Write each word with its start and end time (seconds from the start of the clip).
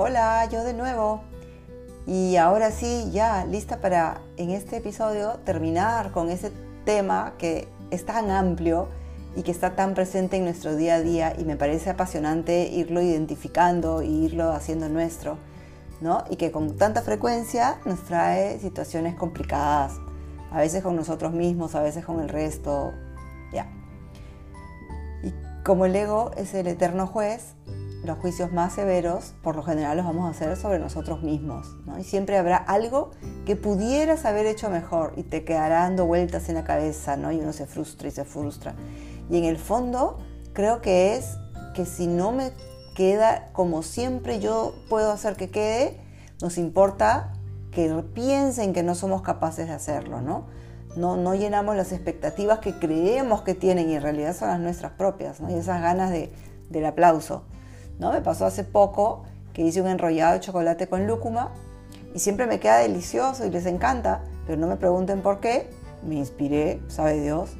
Hola, 0.00 0.44
yo 0.48 0.62
de 0.62 0.74
nuevo. 0.74 1.22
Y 2.06 2.36
ahora 2.36 2.70
sí, 2.70 3.10
ya 3.10 3.44
lista 3.46 3.80
para 3.80 4.20
en 4.36 4.50
este 4.50 4.76
episodio 4.76 5.40
terminar 5.44 6.12
con 6.12 6.30
ese 6.30 6.52
tema 6.84 7.34
que 7.36 7.66
es 7.90 8.06
tan 8.06 8.30
amplio 8.30 8.90
y 9.34 9.42
que 9.42 9.50
está 9.50 9.74
tan 9.74 9.94
presente 9.94 10.36
en 10.36 10.44
nuestro 10.44 10.76
día 10.76 10.94
a 10.94 11.00
día 11.00 11.34
y 11.36 11.44
me 11.44 11.56
parece 11.56 11.90
apasionante 11.90 12.68
irlo 12.68 13.02
identificando 13.02 14.00
y 14.02 14.26
irlo 14.26 14.52
haciendo 14.52 14.88
nuestro, 14.88 15.36
¿no? 16.00 16.22
Y 16.30 16.36
que 16.36 16.52
con 16.52 16.76
tanta 16.76 17.02
frecuencia 17.02 17.80
nos 17.84 18.04
trae 18.04 18.60
situaciones 18.60 19.16
complicadas, 19.16 19.94
a 20.52 20.58
veces 20.58 20.84
con 20.84 20.94
nosotros 20.94 21.32
mismos, 21.32 21.74
a 21.74 21.82
veces 21.82 22.04
con 22.04 22.20
el 22.20 22.28
resto, 22.28 22.92
ya. 23.52 23.66
Y 25.24 25.34
como 25.64 25.86
el 25.86 25.96
ego 25.96 26.30
es 26.36 26.54
el 26.54 26.68
eterno 26.68 27.08
juez, 27.08 27.57
los 28.04 28.18
juicios 28.18 28.52
más 28.52 28.74
severos, 28.74 29.34
por 29.42 29.56
lo 29.56 29.62
general, 29.62 29.96
los 29.96 30.06
vamos 30.06 30.26
a 30.26 30.30
hacer 30.30 30.56
sobre 30.56 30.78
nosotros 30.78 31.22
mismos. 31.22 31.76
¿no? 31.84 31.98
Y 31.98 32.04
siempre 32.04 32.36
habrá 32.36 32.56
algo 32.56 33.10
que 33.44 33.56
pudieras 33.56 34.24
haber 34.24 34.46
hecho 34.46 34.70
mejor 34.70 35.12
y 35.16 35.24
te 35.24 35.44
quedará 35.44 35.80
dando 35.80 36.06
vueltas 36.06 36.48
en 36.48 36.54
la 36.54 36.64
cabeza, 36.64 37.16
¿no? 37.16 37.32
Y 37.32 37.38
uno 37.40 37.52
se 37.52 37.66
frustra 37.66 38.08
y 38.08 38.10
se 38.10 38.24
frustra. 38.24 38.74
Y 39.30 39.38
en 39.38 39.44
el 39.44 39.58
fondo, 39.58 40.18
creo 40.52 40.80
que 40.80 41.16
es 41.16 41.36
que 41.74 41.84
si 41.84 42.06
no 42.06 42.32
me 42.32 42.52
queda 42.94 43.50
como 43.52 43.82
siempre 43.82 44.40
yo 44.40 44.74
puedo 44.88 45.12
hacer 45.12 45.36
que 45.36 45.50
quede, 45.50 46.00
nos 46.40 46.58
importa 46.58 47.32
que 47.70 47.88
piensen 48.14 48.72
que 48.72 48.82
no 48.82 48.94
somos 48.94 49.22
capaces 49.22 49.68
de 49.68 49.74
hacerlo, 49.74 50.20
¿no? 50.20 50.46
No, 50.96 51.16
no 51.16 51.34
llenamos 51.34 51.76
las 51.76 51.92
expectativas 51.92 52.58
que 52.58 52.72
creemos 52.78 53.42
que 53.42 53.54
tienen 53.54 53.90
y 53.90 53.94
en 53.94 54.02
realidad 54.02 54.34
son 54.34 54.48
las 54.48 54.58
nuestras 54.58 54.92
propias, 54.92 55.40
¿no? 55.40 55.50
Y 55.50 55.54
esas 55.54 55.80
ganas 55.80 56.10
de, 56.10 56.32
del 56.70 56.86
aplauso. 56.86 57.44
¿No? 57.98 58.12
Me 58.12 58.20
pasó 58.20 58.46
hace 58.46 58.64
poco 58.64 59.24
que 59.52 59.62
hice 59.62 59.80
un 59.80 59.88
enrollado 59.88 60.34
de 60.34 60.40
chocolate 60.40 60.86
con 60.86 61.06
lúcuma 61.06 61.52
y 62.14 62.18
siempre 62.18 62.46
me 62.46 62.60
queda 62.60 62.78
delicioso 62.78 63.44
y 63.46 63.50
les 63.50 63.66
encanta, 63.66 64.22
pero 64.46 64.58
no 64.60 64.66
me 64.66 64.76
pregunten 64.76 65.20
por 65.20 65.40
qué, 65.40 65.68
me 66.06 66.14
inspiré, 66.14 66.80
sabe 66.88 67.20
Dios, 67.20 67.50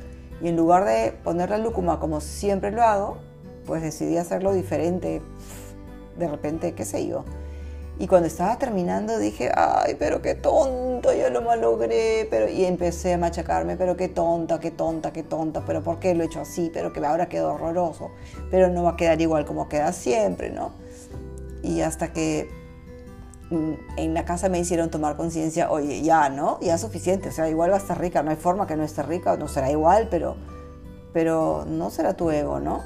y 0.40 0.48
en 0.48 0.56
lugar 0.56 0.84
de 0.84 1.12
poner 1.24 1.50
la 1.50 1.58
lúcuma 1.58 1.98
como 1.98 2.20
siempre 2.20 2.70
lo 2.70 2.82
hago, 2.82 3.18
pues 3.66 3.82
decidí 3.82 4.16
hacerlo 4.16 4.52
diferente, 4.52 5.20
de 6.16 6.28
repente, 6.28 6.74
qué 6.74 6.84
sé 6.84 7.06
yo. 7.06 7.24
Y 8.00 8.06
cuando 8.06 8.28
estaba 8.28 8.56
terminando 8.58 9.18
dije, 9.18 9.50
ay, 9.52 9.96
pero 9.98 10.22
qué 10.22 10.36
tonto, 10.36 11.12
yo 11.12 11.30
lo 11.30 11.42
malogré, 11.42 12.28
pero... 12.30 12.48
Y 12.48 12.64
empecé 12.64 13.14
a 13.14 13.18
machacarme, 13.18 13.76
pero 13.76 13.96
qué 13.96 14.08
tonta, 14.08 14.60
qué 14.60 14.70
tonta, 14.70 15.12
qué 15.12 15.24
tonta, 15.24 15.64
pero 15.66 15.82
¿por 15.82 15.98
qué 15.98 16.14
lo 16.14 16.22
he 16.22 16.26
hecho 16.26 16.40
así? 16.40 16.70
Pero 16.72 16.92
que 16.92 17.04
ahora 17.04 17.28
quedó 17.28 17.54
horroroso, 17.54 18.12
pero 18.52 18.68
no 18.68 18.84
va 18.84 18.90
a 18.90 18.96
quedar 18.96 19.20
igual 19.20 19.44
como 19.44 19.68
queda 19.68 19.92
siempre, 19.92 20.50
¿no? 20.50 20.70
Y 21.64 21.80
hasta 21.80 22.12
que 22.12 22.48
mm, 23.50 23.72
en 23.96 24.14
la 24.14 24.24
casa 24.24 24.48
me 24.48 24.60
hicieron 24.60 24.90
tomar 24.90 25.16
conciencia, 25.16 25.68
oye, 25.68 26.00
ya, 26.00 26.28
¿no? 26.28 26.60
Ya 26.60 26.76
es 26.76 26.80
suficiente, 26.80 27.30
o 27.30 27.32
sea, 27.32 27.48
igual 27.48 27.72
va 27.72 27.76
a 27.76 27.80
estar 27.80 28.00
rica, 28.00 28.22
no 28.22 28.30
hay 28.30 28.36
forma 28.36 28.68
que 28.68 28.76
no 28.76 28.84
esté 28.84 29.02
rica, 29.02 29.36
no 29.36 29.48
será 29.48 29.72
igual, 29.72 30.06
pero, 30.08 30.36
pero 31.12 31.64
no 31.66 31.90
será 31.90 32.16
tu 32.16 32.30
ego, 32.30 32.60
¿no? 32.60 32.80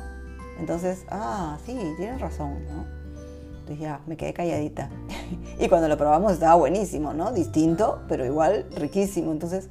Entonces, 0.58 1.04
ah, 1.10 1.58
sí, 1.66 1.78
tienes 1.98 2.18
razón, 2.18 2.64
¿no? 2.66 3.01
Ya 3.78 4.00
me 4.06 4.16
quedé 4.16 4.32
calladita. 4.32 4.90
y 5.58 5.68
cuando 5.68 5.88
lo 5.88 5.96
probamos 5.96 6.32
estaba 6.32 6.54
buenísimo, 6.54 7.12
¿no? 7.12 7.32
Distinto, 7.32 8.02
pero 8.08 8.24
igual 8.24 8.66
riquísimo. 8.76 9.32
Entonces, 9.32 9.68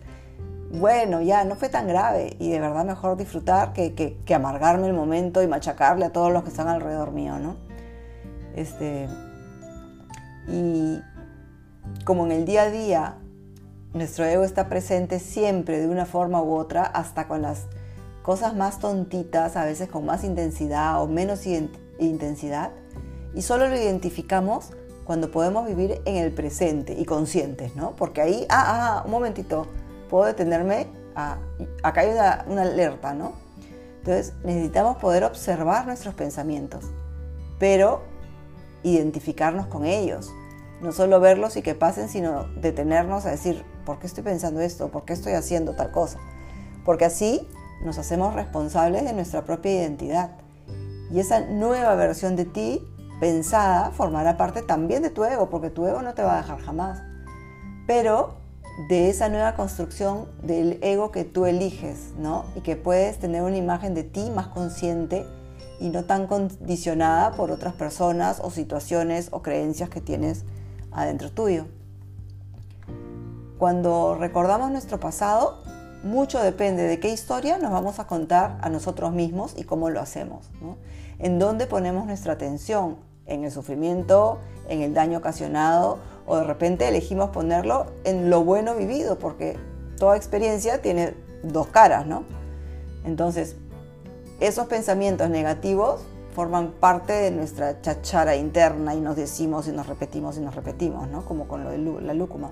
bueno, 0.74 1.22
ya 1.22 1.44
no 1.44 1.56
fue 1.56 1.70
tan 1.70 1.88
grave 1.88 2.38
y 2.40 2.50
de 2.50 2.60
verdad 2.60 2.86
mejor 2.86 3.18
disfrutar 3.18 3.74
que, 3.74 3.94
que, 3.94 4.34
amargarme 4.34 4.88
el 4.88 4.94
momento 4.94 5.44
y 5.44 5.48
machacarle 5.48 6.06
a 6.06 6.12
todos 6.12 6.32
los 6.32 6.44
que 6.44 6.50
están 6.50 6.68
alrededor 6.68 7.12
mío, 7.12 7.40
¿no? 7.40 7.56
Este, 8.56 9.08
y 10.48 11.02
como 12.06 12.26
en 12.26 12.32
el 12.32 12.46
día 12.46 12.64
a 12.64 12.70
día 12.70 13.16
nuestro 13.94 14.24
ego 14.26 14.44
está 14.44 14.70
presente 14.70 15.20
siempre 15.20 15.80
de 15.80 15.88
una 15.88 16.06
forma 16.06 16.42
u 16.42 16.54
otra, 16.54 16.84
hasta 16.84 17.28
con 17.28 17.42
las 17.42 17.66
cosas 18.22 18.56
más 18.56 18.80
tontitas, 18.80 19.58
a 19.58 19.66
veces 19.66 19.90
con 19.90 20.06
más 20.06 20.24
intensidad 20.24 21.02
o 21.02 21.08
menos 21.08 21.46
intensidad, 22.00 22.72
y 23.34 23.42
solo 23.42 23.68
lo 23.68 23.76
identificamos 23.76 24.72
cuando 25.06 25.32
podemos 25.32 25.68
vivir 25.68 26.02
en 26.06 26.16
el 26.16 26.32
presente 26.32 26.94
y 26.94 27.06
conscientes, 27.06 27.76
¿no? 27.76 27.96
Porque 27.96 28.22
ahí, 28.22 28.46
ah, 28.50 29.00
ah, 29.00 29.04
un 29.06 29.12
momentito, 29.12 29.68
puedo 30.10 30.26
detenerme, 30.26 30.88
acá 31.84 32.02
hay 32.02 32.12
una, 32.12 32.46
una 32.48 32.62
alerta, 32.64 33.14
¿no? 33.14 33.34
Entonces 34.00 34.34
necesitamos 34.44 34.98
poder 34.98 35.24
observar 35.24 35.86
nuestros 35.86 36.16
pensamientos, 36.16 36.86
pero 37.60 38.02
identificarnos 38.84 39.68
con 39.68 39.86
ellos. 39.86 40.32
No 40.82 40.92
solo 40.92 41.20
verlos 41.20 41.58
y 41.58 41.62
que 41.62 41.76
pasen, 41.76 42.10
sino 42.10 42.46
detenernos 42.60 43.26
a 43.26 43.32
decir, 43.32 43.64
¿por 43.86 44.00
qué 44.00 44.08
estoy 44.08 44.24
pensando 44.24 44.62
esto? 44.62 44.90
¿Por 44.90 45.06
qué 45.06 45.14
estoy 45.14 45.34
haciendo 45.34 45.76
tal 45.76 45.92
cosa? 45.92 46.20
Porque 46.84 47.06
así 47.06 47.48
nos 47.84 47.98
hacemos 47.98 48.34
responsables 48.34 49.04
de 49.04 49.14
nuestra 49.14 49.46
propia 49.46 49.74
identidad. 49.74 50.32
Y 51.12 51.20
esa 51.20 51.42
nueva 51.42 51.94
versión 51.96 52.36
de 52.36 52.46
ti 52.46 52.88
pensada 53.22 53.92
formará 53.92 54.36
parte 54.36 54.64
también 54.64 55.04
de 55.04 55.12
tu 55.12 55.24
ego, 55.24 55.52
porque 55.52 55.70
tu 55.70 55.86
ego 55.86 56.02
no 56.02 56.16
te 56.16 56.24
va 56.24 56.34
a 56.34 56.42
dejar 56.42 56.60
jamás. 56.60 57.04
Pero 57.86 58.34
de 58.90 59.10
esa 59.12 59.30
nueva 59.30 59.54
construcción 59.54 60.26
del 60.42 60.80
ego 60.82 61.12
que 61.12 61.24
tú 61.24 61.46
eliges, 61.46 62.14
¿no? 62.18 62.46
Y 62.56 62.62
que 62.62 62.76
puedes 62.76 63.20
tener 63.20 63.44
una 63.44 63.58
imagen 63.58 63.94
de 63.94 64.04
ti 64.04 64.32
más 64.32 64.48
consciente 64.48 65.28
y 65.80 65.90
no 65.90 66.06
tan 66.06 66.26
condicionada 66.26 67.34
por 67.34 67.52
otras 67.52 67.76
personas 67.76 68.40
o 68.44 68.50
situaciones 68.50 69.30
o 69.32 69.44
creencias 69.44 69.90
que 69.90 70.02
tienes 70.02 70.44
adentro 70.92 71.32
tuyo. 71.32 71.68
Cuando 73.60 74.16
recordamos 74.16 74.72
nuestro 74.72 75.00
pasado, 75.00 75.62
mucho 76.04 76.42
depende 76.42 76.84
de 76.84 77.00
qué 77.00 77.10
historia 77.10 77.60
nos 77.60 77.72
vamos 77.72 78.00
a 78.00 78.08
contar 78.08 78.58
a 78.62 78.70
nosotros 78.70 79.14
mismos 79.14 79.54
y 79.56 79.64
cómo 79.64 79.92
lo 79.92 80.02
hacemos, 80.02 80.50
¿no? 80.60 80.78
En 81.20 81.38
dónde 81.38 81.68
ponemos 81.68 82.08
nuestra 82.08 82.34
atención, 82.34 83.11
en 83.26 83.44
el 83.44 83.52
sufrimiento, 83.52 84.40
en 84.68 84.82
el 84.82 84.94
daño 84.94 85.20
ocasionado, 85.20 86.00
o 86.26 86.38
de 86.38 86.44
repente 86.44 86.88
elegimos 86.88 87.30
ponerlo 87.32 87.88
en 88.04 88.30
lo 88.30 88.44
bueno 88.44 88.76
vivido, 88.76 89.18
porque 89.18 89.58
toda 89.98 90.16
experiencia 90.16 90.82
tiene 90.82 91.14
dos 91.44 91.68
caras, 91.68 92.06
¿no? 92.06 92.24
Entonces, 93.04 93.56
esos 94.40 94.68
pensamientos 94.68 95.30
negativos 95.30 96.02
forman 96.34 96.72
parte 96.72 97.14
de 97.14 97.32
nuestra 97.32 97.82
chachara 97.82 98.36
interna 98.36 98.96
y 98.96 99.02
nos 99.02 99.16
decimos 99.16 99.68
y 99.68 99.72
nos 99.72 99.88
repetimos 99.88 100.38
y 100.38 100.42
nos 100.42 100.56
repetimos, 100.56 101.08
¿no? 101.10 101.26
Como 101.26 101.48
con 101.48 101.64
lo 101.64 101.72
de 101.72 101.78
la 101.78 102.14
lúcuma. 102.14 102.52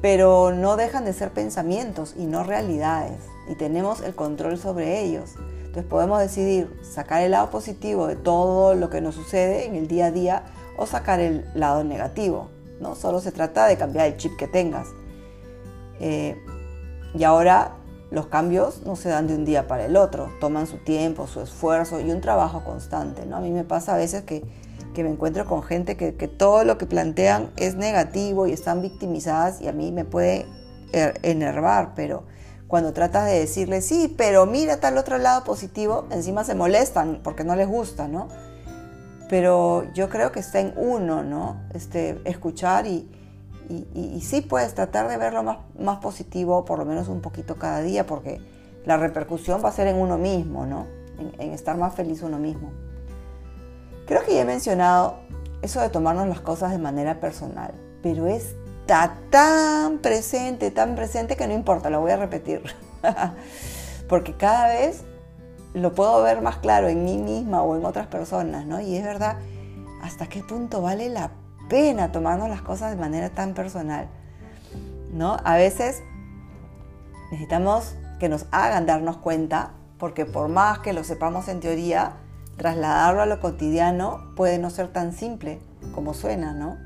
Pero 0.00 0.52
no 0.52 0.76
dejan 0.76 1.04
de 1.04 1.12
ser 1.12 1.30
pensamientos 1.30 2.14
y 2.16 2.24
no 2.24 2.42
realidades, 2.42 3.18
y 3.48 3.54
tenemos 3.54 4.00
el 4.00 4.14
control 4.14 4.58
sobre 4.58 5.00
ellos. 5.02 5.34
Entonces 5.72 5.88
podemos 5.88 6.20
decidir 6.20 6.70
sacar 6.82 7.22
el 7.22 7.30
lado 7.30 7.48
positivo 7.50 8.06
de 8.06 8.14
todo 8.14 8.74
lo 8.74 8.90
que 8.90 9.00
nos 9.00 9.14
sucede 9.14 9.64
en 9.64 9.74
el 9.74 9.88
día 9.88 10.06
a 10.06 10.10
día 10.10 10.42
o 10.76 10.84
sacar 10.84 11.18
el 11.18 11.46
lado 11.54 11.82
negativo. 11.82 12.50
¿no? 12.78 12.94
Solo 12.94 13.22
se 13.22 13.32
trata 13.32 13.64
de 13.64 13.78
cambiar 13.78 14.08
el 14.08 14.18
chip 14.18 14.36
que 14.36 14.46
tengas. 14.46 14.88
Eh, 15.98 16.36
y 17.14 17.24
ahora 17.24 17.76
los 18.10 18.26
cambios 18.26 18.82
no 18.84 18.96
se 18.96 19.08
dan 19.08 19.26
de 19.26 19.34
un 19.34 19.46
día 19.46 19.66
para 19.66 19.86
el 19.86 19.96
otro, 19.96 20.28
toman 20.42 20.66
su 20.66 20.76
tiempo, 20.76 21.26
su 21.26 21.40
esfuerzo 21.40 22.00
y 22.00 22.10
un 22.10 22.20
trabajo 22.20 22.62
constante. 22.64 23.24
¿no? 23.24 23.36
A 23.36 23.40
mí 23.40 23.50
me 23.50 23.64
pasa 23.64 23.94
a 23.94 23.96
veces 23.96 24.24
que, 24.24 24.44
me 24.94 25.08
encuentro 25.08 25.46
con 25.46 25.62
gente 25.62 25.96
que, 25.96 26.16
que, 26.16 26.28
todo 26.28 26.64
lo 26.64 26.76
que 26.76 26.84
plantean 26.84 27.50
es 27.56 27.76
negativo 27.76 28.46
y 28.46 28.52
están 28.52 28.82
victimizadas 28.82 29.62
y 29.62 29.68
a 29.68 29.72
mí 29.72 29.90
me 29.90 30.04
puede 30.04 30.44
er, 30.92 31.18
enervar, 31.22 31.94
pero 31.96 32.24
cuando 32.72 32.94
tratas 32.94 33.26
de 33.26 33.38
decirle, 33.38 33.82
sí, 33.82 34.14
pero 34.16 34.46
mira 34.46 34.80
tal 34.80 34.96
otro 34.96 35.18
lado 35.18 35.44
positivo, 35.44 36.06
encima 36.10 36.42
se 36.42 36.54
molestan 36.54 37.20
porque 37.22 37.44
no 37.44 37.54
les 37.54 37.68
gusta, 37.68 38.08
¿no? 38.08 38.28
Pero 39.28 39.84
yo 39.92 40.08
creo 40.08 40.32
que 40.32 40.40
está 40.40 40.60
en 40.60 40.72
uno, 40.76 41.22
¿no? 41.22 41.60
Este, 41.74 42.18
escuchar 42.24 42.86
y, 42.86 43.06
y, 43.68 44.18
sí, 44.22 44.40
puedes 44.40 44.72
tratar 44.72 45.06
de 45.08 45.18
verlo 45.18 45.42
más, 45.42 45.58
más 45.78 45.98
positivo, 45.98 46.64
por 46.64 46.78
lo 46.78 46.86
menos 46.86 47.08
un 47.08 47.20
poquito 47.20 47.56
cada 47.56 47.82
día, 47.82 48.06
porque 48.06 48.40
la 48.86 48.96
repercusión 48.96 49.62
va 49.62 49.68
a 49.68 49.72
ser 49.72 49.88
en 49.88 49.96
uno 49.96 50.16
mismo, 50.16 50.64
¿no? 50.64 50.86
En, 51.18 51.38
en 51.42 51.52
estar 51.52 51.76
más 51.76 51.94
feliz 51.94 52.22
uno 52.22 52.38
mismo. 52.38 52.70
Creo 54.06 54.24
que 54.24 54.32
ya 54.32 54.40
he 54.40 54.46
mencionado 54.46 55.16
eso 55.60 55.82
de 55.82 55.90
tomarnos 55.90 56.26
las 56.26 56.40
cosas 56.40 56.70
de 56.70 56.78
manera 56.78 57.20
personal, 57.20 57.74
pero 58.02 58.28
es 58.28 58.54
está 58.82 59.14
tan 59.30 59.98
presente, 59.98 60.72
tan 60.72 60.96
presente 60.96 61.36
que 61.36 61.46
no 61.46 61.54
importa, 61.54 61.88
lo 61.88 62.00
voy 62.00 62.10
a 62.10 62.16
repetir. 62.16 62.62
Porque 64.08 64.34
cada 64.34 64.68
vez 64.68 65.04
lo 65.72 65.94
puedo 65.94 66.20
ver 66.22 66.42
más 66.42 66.56
claro 66.56 66.88
en 66.88 67.04
mí 67.04 67.16
misma 67.16 67.62
o 67.62 67.76
en 67.76 67.84
otras 67.84 68.08
personas, 68.08 68.66
¿no? 68.66 68.80
Y 68.80 68.96
es 68.96 69.04
verdad, 69.04 69.38
¿hasta 70.02 70.26
qué 70.26 70.42
punto 70.42 70.82
vale 70.82 71.08
la 71.08 71.30
pena 71.68 72.10
tomarnos 72.10 72.48
las 72.48 72.60
cosas 72.60 72.90
de 72.90 72.96
manera 72.96 73.30
tan 73.30 73.54
personal? 73.54 74.08
¿No? 75.12 75.36
A 75.44 75.54
veces 75.54 76.02
necesitamos 77.30 77.94
que 78.18 78.28
nos 78.28 78.46
hagan 78.50 78.84
darnos 78.84 79.16
cuenta, 79.18 79.70
porque 79.96 80.26
por 80.26 80.48
más 80.48 80.80
que 80.80 80.92
lo 80.92 81.04
sepamos 81.04 81.46
en 81.46 81.60
teoría, 81.60 82.14
trasladarlo 82.56 83.22
a 83.22 83.26
lo 83.26 83.40
cotidiano 83.40 84.34
puede 84.34 84.58
no 84.58 84.70
ser 84.70 84.88
tan 84.88 85.12
simple 85.12 85.60
como 85.94 86.14
suena, 86.14 86.52
¿no? 86.52 86.76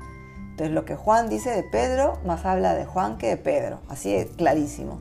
Entonces 0.57 0.73
lo 0.73 0.85
que 0.85 0.95
Juan 0.95 1.29
dice 1.29 1.51
de 1.51 1.61
Pedro, 1.61 2.17
más 2.25 2.43
habla 2.43 2.73
de 2.73 2.83
Juan 2.83 3.19
que 3.19 3.27
de 3.27 3.37
Pedro, 3.37 3.79
así 3.89 4.15
es 4.15 4.25
clarísimo. 4.37 4.97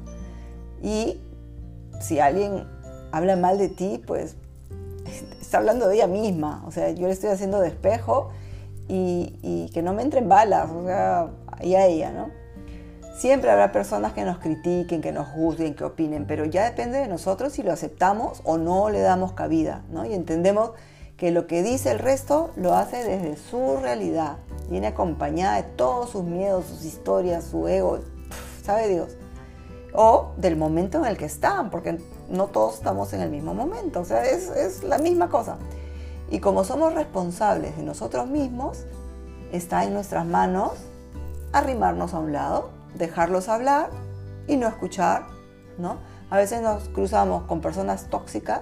Y 0.83 1.19
si 1.99 2.21
alguien 2.21 2.69
habla 3.11 3.37
mal 3.37 3.57
de 3.57 3.71
ti, 3.71 4.05
pues 4.07 4.37
está 5.41 5.57
hablando 5.57 5.89
de 5.89 5.95
ella 5.95 6.09
misma, 6.09 6.63
o 6.67 6.73
sea, 6.73 6.91
yo 6.91 7.07
le 7.07 7.15
estoy 7.15 7.31
haciendo 7.31 7.59
de 7.59 7.69
espejo 7.69 8.33
y, 8.87 9.71
que 9.73 9.81
no 9.81 9.95
me 9.95 10.03
entren 10.03 10.29
balas, 10.29 10.69
o 10.71 10.85
sea, 10.85 11.31
y 11.63 11.75
a 11.75 11.87
ella, 11.87 12.13
¿no? 12.13 12.29
Siempre 13.17 13.51
habrá 13.51 13.73
personas 13.73 14.13
que 14.13 14.27
nos 14.27 14.37
critiquen, 14.37 15.01
que 15.01 15.11
nos 15.11 15.27
juzguen, 15.27 15.75
que 15.75 15.85
opinen, 15.85 16.27
pero 16.27 16.45
ya 16.45 16.65
depende 16.65 16.99
de 16.99 17.09
nosotros 17.09 17.55
si 17.55 17.63
lo 17.63 17.73
aceptamos 17.73 18.43
o 18.45 18.59
no 18.59 18.91
le 18.91 19.01
damos 19.01 19.33
cabida, 19.33 19.85
¿no? 19.91 20.05
Y 20.05 20.13
entendemos 20.13 20.73
que 21.17 21.31
lo 21.31 21.47
que 21.47 21.63
dice 21.63 21.91
el 21.91 21.99
resto 21.99 22.51
lo 22.57 22.75
hace 22.75 23.03
desde 23.03 23.37
su 23.37 23.79
realidad, 23.79 24.37
viene 24.69 24.89
acompañada 24.89 25.57
de 25.57 25.63
todos 25.63 26.11
sus 26.11 26.25
miedos, 26.25 26.67
sus 26.67 26.85
historias, 26.85 27.45
su 27.45 27.67
ego, 27.69 28.01
sabe 28.63 28.89
Dios. 28.89 29.17
O 29.95 30.33
del 30.37 30.57
momento 30.57 30.99
en 30.99 31.07
el 31.07 31.17
que 31.17 31.25
están, 31.25 31.71
porque 31.71 31.99
no 32.29 32.49
todos 32.49 32.75
estamos 32.75 33.15
en 33.15 33.23
el 33.23 33.31
mismo 33.31 33.55
momento, 33.55 34.01
o 34.01 34.05
sea, 34.05 34.27
es, 34.27 34.51
es 34.51 34.83
la 34.83 34.99
misma 34.99 35.31
cosa. 35.31 35.57
Y 36.31 36.41
como 36.41 36.65
somos 36.65 36.93
responsables 36.93 37.77
de 37.77 37.83
nosotros 37.83 38.27
mismos, 38.27 38.85
está 39.53 39.85
en 39.85 39.95
nuestras 39.95 40.27
manos 40.27 40.73
arrimarnos 41.53 42.13
a 42.13 42.19
un 42.19 42.33
lado, 42.33 42.71
dejarlos 42.95 43.49
hablar 43.49 43.89
y 44.47 44.57
no 44.57 44.69
escuchar, 44.69 45.27
¿no? 45.79 45.97
A 46.29 46.37
veces 46.37 46.61
nos 46.61 46.89
cruzamos 46.89 47.45
con 47.45 47.61
personas 47.61 48.11
tóxicas 48.11 48.61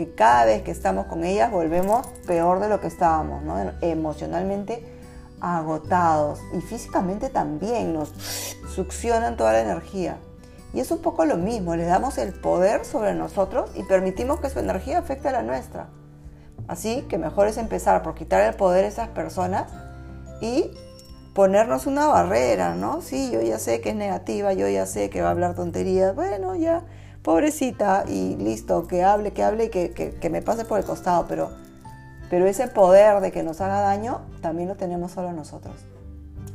que 0.00 0.14
cada 0.14 0.46
vez 0.46 0.62
que 0.62 0.70
estamos 0.70 1.04
con 1.04 1.24
ellas 1.24 1.50
volvemos 1.50 2.06
peor 2.26 2.58
de 2.58 2.70
lo 2.70 2.80
que 2.80 2.86
estábamos, 2.86 3.42
¿no? 3.42 3.56
Emocionalmente 3.82 4.82
agotados 5.42 6.40
y 6.56 6.62
físicamente 6.62 7.28
también 7.28 7.92
nos 7.92 8.08
succionan 8.74 9.36
toda 9.36 9.52
la 9.52 9.60
energía. 9.60 10.16
Y 10.72 10.80
es 10.80 10.90
un 10.90 11.02
poco 11.02 11.26
lo 11.26 11.36
mismo, 11.36 11.76
les 11.76 11.86
damos 11.86 12.16
el 12.16 12.32
poder 12.32 12.86
sobre 12.86 13.12
nosotros 13.12 13.70
y 13.74 13.82
permitimos 13.82 14.40
que 14.40 14.48
su 14.48 14.58
energía 14.58 14.96
afecte 14.96 15.28
a 15.28 15.32
la 15.32 15.42
nuestra. 15.42 15.88
Así 16.66 17.02
que 17.02 17.18
mejor 17.18 17.48
es 17.48 17.58
empezar 17.58 18.02
por 18.02 18.14
quitar 18.14 18.40
el 18.40 18.54
poder 18.54 18.86
a 18.86 18.88
esas 18.88 19.08
personas 19.08 19.70
y 20.40 20.70
ponernos 21.34 21.86
una 21.86 22.06
barrera, 22.06 22.74
¿no? 22.74 23.02
Sí, 23.02 23.30
yo 23.30 23.42
ya 23.42 23.58
sé 23.58 23.82
que 23.82 23.90
es 23.90 23.96
negativa, 23.96 24.54
yo 24.54 24.66
ya 24.66 24.86
sé 24.86 25.10
que 25.10 25.20
va 25.20 25.28
a 25.28 25.32
hablar 25.32 25.54
tonterías, 25.54 26.14
bueno, 26.14 26.56
ya, 26.56 26.84
pobrecita, 27.22 28.04
y 28.06 28.36
listo, 28.36 28.86
que 28.86 29.02
hable, 29.02 29.32
que 29.32 29.42
hable 29.42 29.64
y 29.64 29.68
que, 29.68 29.92
que, 29.92 30.30
me 30.30 30.42
pase 30.42 30.64
por 30.64 30.78
el 30.78 30.84
costado, 30.84 31.26
pero, 31.28 31.50
pero 32.28 32.46
ese 32.46 32.68
poder 32.68 33.20
de 33.20 33.30
que 33.32 33.42
nos 33.42 33.60
haga 33.60 33.80
daño 33.80 34.22
también 34.40 34.68
lo 34.68 34.76
tenemos 34.76 35.12
solo 35.12 35.32
nosotros. 35.32 35.74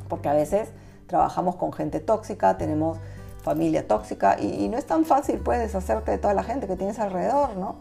Porque 0.10 0.30
a 0.30 0.34
veces 0.34 0.70
trabajamos 1.08 1.56
con 1.56 1.72
gente 1.72 2.00
tóxica, 2.00 2.58
tenemos 2.58 2.98
familia 3.44 3.88
tóxica 3.88 4.40
y, 4.40 4.68
no 4.70 4.78
es 4.78 4.86
tan 4.86 5.06
fácil, 5.06 5.40
pues, 5.40 5.60
deshacerte 5.60 6.12
de 6.12 6.18
toda 6.18 6.34
la 6.34 6.44
gente 6.44 6.68
que 6.68 6.76
tienes 6.76 6.98
alrededor, 7.00 7.56
¿no? 7.56 7.76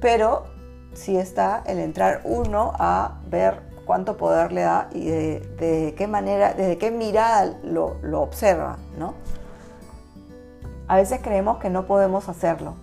Pero 0.00 0.44
sí 0.92 1.16
está 1.16 1.62
el 1.66 1.78
entrar 1.78 2.20
uno 2.24 2.72
a 2.78 3.20
ver 3.30 3.60
cuánto 3.86 4.16
poder 4.16 4.52
le 4.52 4.62
da 4.62 4.88
y 4.92 5.06
de, 5.06 5.94
qué 5.96 6.06
manera, 6.06 6.52
desde 6.54 6.78
qué 6.78 6.90
mirada 6.90 7.56
lo, 7.62 7.96
lo, 8.02 8.22
observa, 8.22 8.78
¿no? 8.98 9.14
A 10.86 10.96
veces 10.96 11.20
creemos 11.22 11.58
que 11.58 11.70
no 11.70 11.86
podemos 11.86 12.28
hacerlo, 12.28 12.74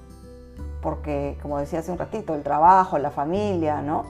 porque, 0.82 1.38
como 1.42 1.60
decía 1.60 1.80
hace 1.80 1.92
un 1.92 2.00
ratito, 2.00 2.34
el 2.34 2.42
trabajo, 2.42 2.98
la 2.98 3.12
familia, 3.12 3.82
¿no? 3.82 4.06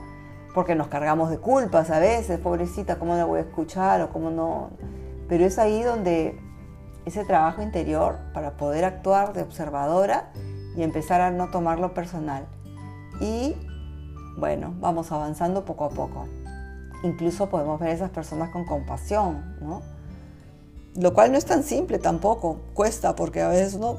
Porque 0.54 0.74
nos 0.74 0.88
cargamos 0.88 1.30
de 1.30 1.38
culpas 1.38 1.90
a 1.90 1.98
veces, 1.98 2.40
pobrecita, 2.40 2.98
¿cómo 2.98 3.16
la 3.16 3.26
voy 3.26 3.40
a 3.40 3.42
escuchar 3.42 4.00
o 4.00 4.08
cómo 4.10 4.30
no? 4.30 4.70
Pero 5.28 5.44
es 5.44 5.58
ahí 5.58 5.82
donde 5.82 6.40
ese 7.04 7.24
trabajo 7.24 7.62
interior 7.62 8.16
para 8.32 8.52
poder 8.52 8.84
actuar 8.84 9.32
de 9.34 9.42
observadora 9.42 10.30
y 10.76 10.82
empezar 10.82 11.20
a 11.20 11.30
no 11.30 11.50
tomarlo 11.50 11.92
personal. 11.92 12.46
Y 13.20 13.56
bueno, 14.38 14.74
vamos 14.80 15.12
avanzando 15.12 15.64
poco 15.64 15.84
a 15.84 15.90
poco. 15.90 16.26
Incluso 17.02 17.50
podemos 17.50 17.78
ver 17.80 17.90
a 17.90 17.92
esas 17.92 18.10
personas 18.10 18.50
con 18.50 18.64
compasión, 18.64 19.56
¿no? 19.60 19.82
Lo 20.94 21.14
cual 21.14 21.32
no 21.32 21.38
es 21.38 21.44
tan 21.46 21.62
simple 21.62 21.98
tampoco, 21.98 22.60
cuesta 22.74 23.16
porque 23.16 23.40
a 23.40 23.48
veces 23.48 23.74
uno 23.74 23.96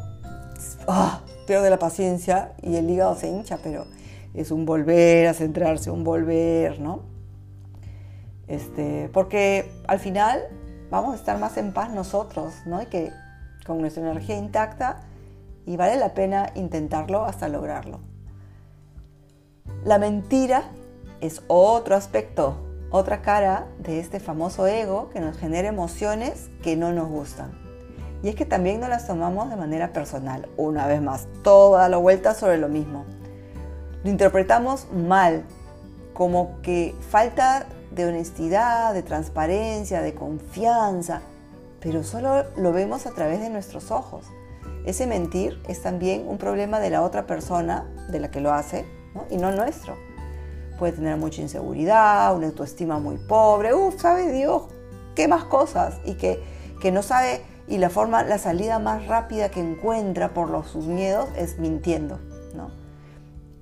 ah, 0.87 1.21
pierde 1.47 1.69
la 1.69 1.79
paciencia 1.79 2.53
y 2.61 2.75
el 2.75 2.89
hígado 2.89 3.15
se 3.15 3.27
hincha, 3.27 3.57
pero 3.63 3.85
es 4.33 4.51
un 4.51 4.65
volver 4.65 5.27
a 5.27 5.33
centrarse, 5.33 5.89
un 5.89 6.03
volver, 6.03 6.79
¿no? 6.79 7.01
Este, 8.47 9.09
porque 9.13 9.71
al 9.87 9.99
final 9.99 10.43
vamos 10.91 11.13
a 11.13 11.15
estar 11.15 11.39
más 11.39 11.57
en 11.57 11.73
paz 11.73 11.89
nosotros, 11.91 12.53
¿no? 12.65 12.81
Y 12.81 12.85
que 12.85 13.11
con 13.65 13.79
nuestra 13.79 14.03
energía 14.03 14.37
intacta 14.37 15.01
y 15.65 15.77
vale 15.77 15.95
la 15.97 16.13
pena 16.13 16.51
intentarlo 16.55 17.25
hasta 17.25 17.47
lograrlo. 17.47 17.99
La 19.85 19.97
mentira 19.97 20.63
es 21.21 21.41
otro 21.47 21.95
aspecto, 21.95 22.57
otra 22.93 23.23
cara 23.23 23.65
de 23.79 23.99
este 23.99 24.19
famoso 24.19 24.67
ego 24.67 25.09
que 25.09 25.19
nos 25.19 25.35
genera 25.35 25.67
emociones 25.67 26.51
que 26.61 26.75
no 26.75 26.93
nos 26.93 27.09
gustan. 27.09 27.51
Y 28.21 28.29
es 28.29 28.35
que 28.35 28.45
también 28.45 28.79
no 28.79 28.87
las 28.87 29.07
tomamos 29.07 29.49
de 29.49 29.55
manera 29.55 29.91
personal. 29.91 30.47
Una 30.57 30.85
vez 30.85 31.01
más, 31.01 31.27
toda 31.43 31.89
la 31.89 31.97
vuelta 31.97 32.35
sobre 32.35 32.59
lo 32.59 32.69
mismo. 32.69 33.03
Lo 34.03 34.11
interpretamos 34.11 34.87
mal, 34.93 35.43
como 36.13 36.61
que 36.61 36.93
falta 37.09 37.65
de 37.89 38.05
honestidad, 38.05 38.93
de 38.93 39.01
transparencia, 39.01 40.03
de 40.03 40.13
confianza, 40.13 41.21
pero 41.79 42.03
solo 42.03 42.43
lo 42.57 42.73
vemos 42.73 43.07
a 43.07 43.11
través 43.11 43.39
de 43.39 43.49
nuestros 43.49 43.89
ojos. 43.89 44.27
Ese 44.85 45.07
mentir 45.07 45.59
es 45.67 45.81
también 45.81 46.27
un 46.27 46.37
problema 46.37 46.79
de 46.79 46.91
la 46.91 47.01
otra 47.01 47.25
persona, 47.25 47.91
de 48.11 48.19
la 48.19 48.29
que 48.29 48.39
lo 48.39 48.53
hace, 48.53 48.85
y 49.31 49.37
no 49.37 49.51
nuestro. 49.51 49.95
Puede 50.77 50.93
tener 50.93 51.17
mucha 51.17 51.41
inseguridad, 51.41 52.35
una 52.35 52.47
autoestima 52.47 52.99
muy 52.99 53.17
pobre, 53.17 53.73
uff, 53.73 54.01
sabe 54.01 54.31
Dios, 54.31 54.63
qué 55.15 55.27
más 55.27 55.43
cosas, 55.45 55.99
y 56.05 56.15
que, 56.15 56.43
que 56.81 56.91
no 56.91 57.03
sabe, 57.03 57.41
y 57.67 57.77
la 57.77 57.89
forma, 57.89 58.23
la 58.23 58.37
salida 58.37 58.79
más 58.79 59.07
rápida 59.07 59.49
que 59.49 59.59
encuentra 59.59 60.33
por 60.33 60.49
los, 60.49 60.67
sus 60.67 60.85
miedos 60.85 61.29
es 61.37 61.59
mintiendo, 61.59 62.19
¿no? 62.55 62.71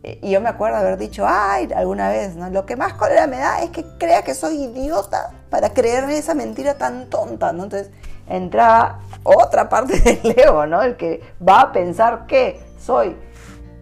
Eh, 0.03 0.19
y 0.23 0.31
yo 0.31 0.41
me 0.41 0.49
acuerdo 0.49 0.77
haber 0.77 0.97
dicho, 0.97 1.25
ay, 1.27 1.69
alguna 1.75 2.09
vez, 2.09 2.35
¿no? 2.35 2.49
Lo 2.49 2.65
que 2.65 2.75
más 2.75 2.93
cólera 2.93 3.27
me 3.27 3.37
da 3.37 3.61
es 3.61 3.69
que 3.69 3.85
crea 3.99 4.23
que 4.23 4.33
soy 4.33 4.63
idiota 4.63 5.31
para 5.49 5.69
creerme 5.73 6.17
esa 6.17 6.33
mentira 6.33 6.75
tan 6.75 7.09
tonta, 7.09 7.53
¿no? 7.53 7.65
Entonces 7.65 7.91
entra 8.27 8.99
otra 9.23 9.69
parte 9.69 9.99
del 10.23 10.39
ego, 10.39 10.65
¿no? 10.65 10.81
El 10.81 10.97
que 10.97 11.21
va 11.47 11.61
a 11.61 11.71
pensar 11.71 12.25
que 12.25 12.59
soy. 12.79 13.15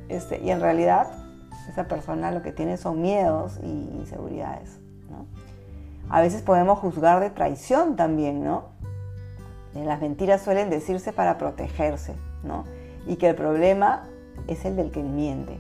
Este, 0.10 0.39
y 0.39 0.50
en 0.50 0.60
realidad 0.60 1.08
esa 1.70 1.88
persona 1.88 2.32
lo 2.32 2.42
que 2.42 2.52
tiene 2.52 2.78
son 2.78 3.02
miedos 3.02 3.60
y 3.64 3.68
inseguridades. 3.68 4.80
¿no? 5.10 5.26
A 6.10 6.22
veces 6.22 6.42
podemos 6.42 6.80
juzgar 6.80 7.20
de 7.20 7.30
traición 7.30 7.96
también, 7.96 8.44
¿no? 8.44 8.66
Eh, 9.76 9.86
las 9.86 10.02
mentiras 10.02 10.42
suelen 10.42 10.70
decirse 10.70 11.14
para 11.14 11.38
protegerse, 11.38 12.16
¿no? 12.44 12.66
Y 13.08 13.18
que 13.18 13.30
el 13.30 13.36
problema 13.36 14.08
es 14.48 14.66
el 14.66 14.76
del 14.76 14.92
que 14.92 15.04
miente. 15.04 15.60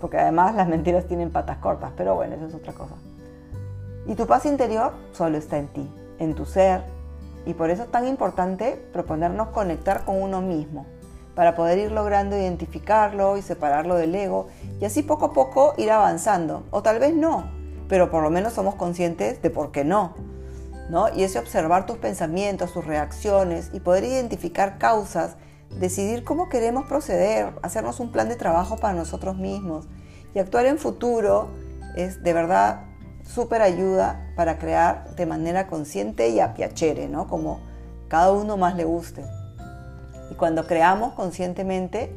Porque 0.00 0.18
además 0.18 0.54
las 0.54 0.68
mentiras 0.74 1.06
tienen 1.06 1.30
patas 1.30 1.58
cortas, 1.58 1.92
pero 1.96 2.14
bueno, 2.14 2.34
eso 2.34 2.46
es 2.46 2.54
otra 2.54 2.72
cosa. 2.72 2.96
Y 4.06 4.14
tu 4.14 4.26
paz 4.26 4.46
interior 4.46 4.92
solo 5.12 5.38
está 5.38 5.58
en 5.58 5.68
ti, 5.68 5.88
en 6.18 6.34
tu 6.34 6.46
ser. 6.46 6.82
Y 7.46 7.54
por 7.54 7.70
eso 7.70 7.84
es 7.84 7.90
tan 7.90 8.06
importante 8.06 8.82
proponernos 8.92 9.48
conectar 9.48 10.04
con 10.04 10.20
uno 10.20 10.42
mismo, 10.42 10.86
para 11.34 11.54
poder 11.54 11.78
ir 11.78 11.92
logrando 11.92 12.36
identificarlo 12.36 13.36
y 13.36 13.42
separarlo 13.42 13.96
del 13.96 14.14
ego 14.14 14.48
y 14.80 14.84
así 14.84 15.02
poco 15.02 15.26
a 15.26 15.32
poco 15.32 15.74
ir 15.76 15.90
avanzando. 15.90 16.64
O 16.70 16.82
tal 16.82 16.98
vez 16.98 17.14
no, 17.14 17.50
pero 17.88 18.10
por 18.10 18.22
lo 18.22 18.30
menos 18.30 18.52
somos 18.52 18.74
conscientes 18.74 19.40
de 19.42 19.50
por 19.50 19.72
qué 19.72 19.84
no. 19.84 20.14
¿no? 20.90 21.08
Y 21.14 21.22
ese 21.22 21.38
observar 21.38 21.86
tus 21.86 21.98
pensamientos, 21.98 22.72
tus 22.72 22.84
reacciones 22.84 23.70
y 23.72 23.80
poder 23.80 24.04
identificar 24.04 24.78
causas, 24.78 25.36
decidir 25.78 26.24
cómo 26.24 26.48
queremos 26.48 26.86
proceder, 26.86 27.54
hacernos 27.62 28.00
un 28.00 28.10
plan 28.10 28.28
de 28.28 28.36
trabajo 28.36 28.76
para 28.76 28.94
nosotros 28.94 29.36
mismos 29.36 29.86
y 30.34 30.40
actuar 30.40 30.66
en 30.66 30.78
futuro 30.78 31.48
es 31.96 32.22
de 32.22 32.32
verdad 32.32 32.82
súper 33.24 33.62
ayuda 33.62 34.32
para 34.36 34.58
crear 34.58 35.14
de 35.14 35.26
manera 35.26 35.68
consciente 35.68 36.28
y 36.30 36.40
a 36.40 36.54
piacere, 36.54 37.08
¿no? 37.08 37.28
Como 37.28 37.60
cada 38.08 38.32
uno 38.32 38.56
más 38.56 38.74
le 38.74 38.84
guste. 38.84 39.24
Y 40.30 40.34
cuando 40.34 40.66
creamos 40.66 41.14
conscientemente, 41.14 42.12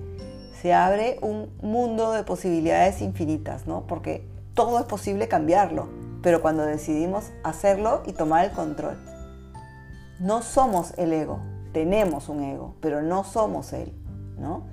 se 0.61 0.73
abre 0.73 1.17
un 1.21 1.49
mundo 1.61 2.13
de 2.13 2.23
posibilidades 2.23 3.01
infinitas, 3.01 3.67
¿no? 3.67 3.85
Porque 3.87 4.25
todo 4.53 4.79
es 4.79 4.85
posible 4.85 5.27
cambiarlo, 5.27 5.89
pero 6.21 6.41
cuando 6.41 6.65
decidimos 6.65 7.31
hacerlo 7.43 8.03
y 8.05 8.13
tomar 8.13 8.45
el 8.45 8.51
control. 8.51 8.97
No 10.19 10.41
somos 10.41 10.93
el 10.97 11.11
ego, 11.11 11.39
tenemos 11.73 12.29
un 12.29 12.43
ego, 12.43 12.75
pero 12.79 13.01
no 13.01 13.23
somos 13.23 13.73
él, 13.73 13.93
¿no? 14.37 14.63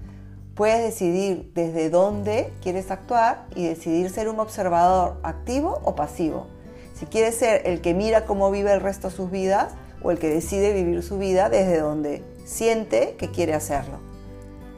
Puedes 0.55 0.83
decidir 0.83 1.51
desde 1.55 1.91
dónde 1.91 2.53
quieres 2.63 2.91
actuar 2.91 3.47
y 3.57 3.67
decidir 3.67 4.11
ser 4.11 4.29
un 4.29 4.39
observador 4.39 5.19
activo 5.23 5.81
o 5.85 5.97
pasivo. 5.97 6.47
Si 6.95 7.07
quiere 7.07 7.33
ser 7.33 7.67
el 7.67 7.81
que 7.81 7.95
mira 7.95 8.27
cómo 8.27 8.51
vive 8.51 8.73
el 8.73 8.81
resto 8.81 9.09
de 9.09 9.17
sus 9.17 9.31
vidas 9.31 9.73
o 10.03 10.11
el 10.11 10.19
que 10.19 10.29
decide 10.29 10.75
vivir 10.75 11.03
su 11.03 11.19
vida 11.19 11.49
desde 11.49 11.79
donde 11.81 12.23
siente 12.51 13.15
que 13.17 13.31
quiere 13.31 13.55
hacerlo. 13.55 13.99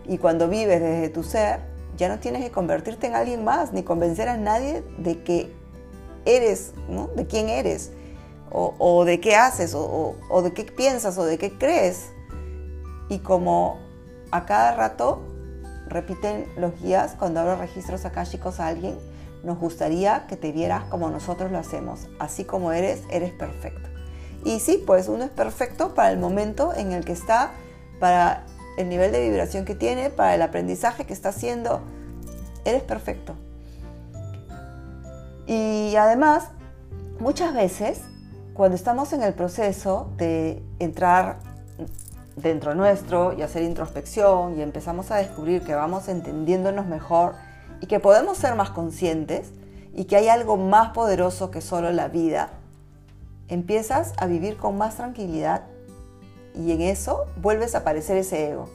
Y 0.04 0.18
cuando 0.18 0.48
vives 0.48 0.80
desde 0.80 1.08
tu 1.08 1.22
ser, 1.22 1.60
ya 1.96 2.08
no 2.08 2.18
tienes 2.18 2.44
que 2.44 2.50
convertirte 2.50 3.06
en 3.06 3.14
alguien 3.14 3.44
más, 3.44 3.72
ni 3.72 3.82
convencer 3.82 4.28
a 4.28 4.36
nadie 4.36 4.82
de 4.98 5.22
que 5.22 5.52
eres, 6.24 6.72
¿no? 6.88 7.08
de 7.08 7.26
quién 7.26 7.48
eres, 7.48 7.92
o, 8.54 9.04
de 9.06 9.18
qué 9.18 9.34
haces, 9.34 9.72
o, 9.74 10.42
de 10.42 10.52
qué 10.52 10.64
piensas, 10.64 11.16
o 11.16 11.24
de 11.24 11.38
qué 11.38 11.56
crees. 11.56 12.10
Y 13.08 13.20
como 13.20 13.78
a 14.30 14.44
cada 14.44 14.74
rato 14.74 15.22
repiten 15.88 16.46
los 16.58 16.78
guías 16.82 17.14
cuando 17.18 17.40
abro 17.40 17.56
registros 17.56 18.02
chicos 18.30 18.60
a 18.60 18.66
alguien, 18.66 18.98
nos 19.42 19.58
gustaría 19.58 20.26
que 20.26 20.36
te 20.36 20.52
vieras 20.52 20.84
como 20.84 21.08
nosotros 21.08 21.50
lo 21.50 21.58
hacemos. 21.58 22.08
Así 22.18 22.44
como 22.44 22.72
eres, 22.72 23.02
eres 23.10 23.32
perfecto. 23.32 23.88
Y 24.44 24.60
sí, 24.60 24.82
pues 24.86 25.08
uno 25.08 25.24
es 25.24 25.30
perfecto 25.30 25.94
para 25.94 26.10
el 26.10 26.18
momento 26.18 26.74
en 26.74 26.92
el 26.92 27.04
que 27.04 27.12
está, 27.12 27.52
para 28.02 28.42
el 28.78 28.88
nivel 28.88 29.12
de 29.12 29.20
vibración 29.20 29.64
que 29.64 29.76
tiene, 29.76 30.10
para 30.10 30.34
el 30.34 30.42
aprendizaje 30.42 31.04
que 31.04 31.12
está 31.12 31.28
haciendo. 31.28 31.82
Eres 32.64 32.82
perfecto. 32.82 33.36
Y 35.46 35.94
además, 35.94 36.48
muchas 37.20 37.54
veces, 37.54 38.00
cuando 38.54 38.74
estamos 38.74 39.12
en 39.12 39.22
el 39.22 39.34
proceso 39.34 40.10
de 40.16 40.64
entrar 40.80 41.36
dentro 42.34 42.74
nuestro 42.74 43.34
y 43.34 43.42
hacer 43.42 43.62
introspección 43.62 44.58
y 44.58 44.62
empezamos 44.62 45.12
a 45.12 45.18
descubrir 45.18 45.62
que 45.62 45.76
vamos 45.76 46.08
entendiéndonos 46.08 46.86
mejor 46.86 47.36
y 47.80 47.86
que 47.86 48.00
podemos 48.00 48.36
ser 48.36 48.56
más 48.56 48.70
conscientes 48.70 49.52
y 49.94 50.06
que 50.06 50.16
hay 50.16 50.26
algo 50.26 50.56
más 50.56 50.88
poderoso 50.88 51.52
que 51.52 51.60
solo 51.60 51.92
la 51.92 52.08
vida, 52.08 52.50
empiezas 53.46 54.12
a 54.16 54.26
vivir 54.26 54.56
con 54.56 54.76
más 54.76 54.96
tranquilidad 54.96 55.66
y 56.54 56.72
en 56.72 56.82
eso 56.82 57.26
vuelves 57.36 57.74
a 57.74 57.78
aparecer 57.78 58.16
ese 58.16 58.50
ego. 58.50 58.68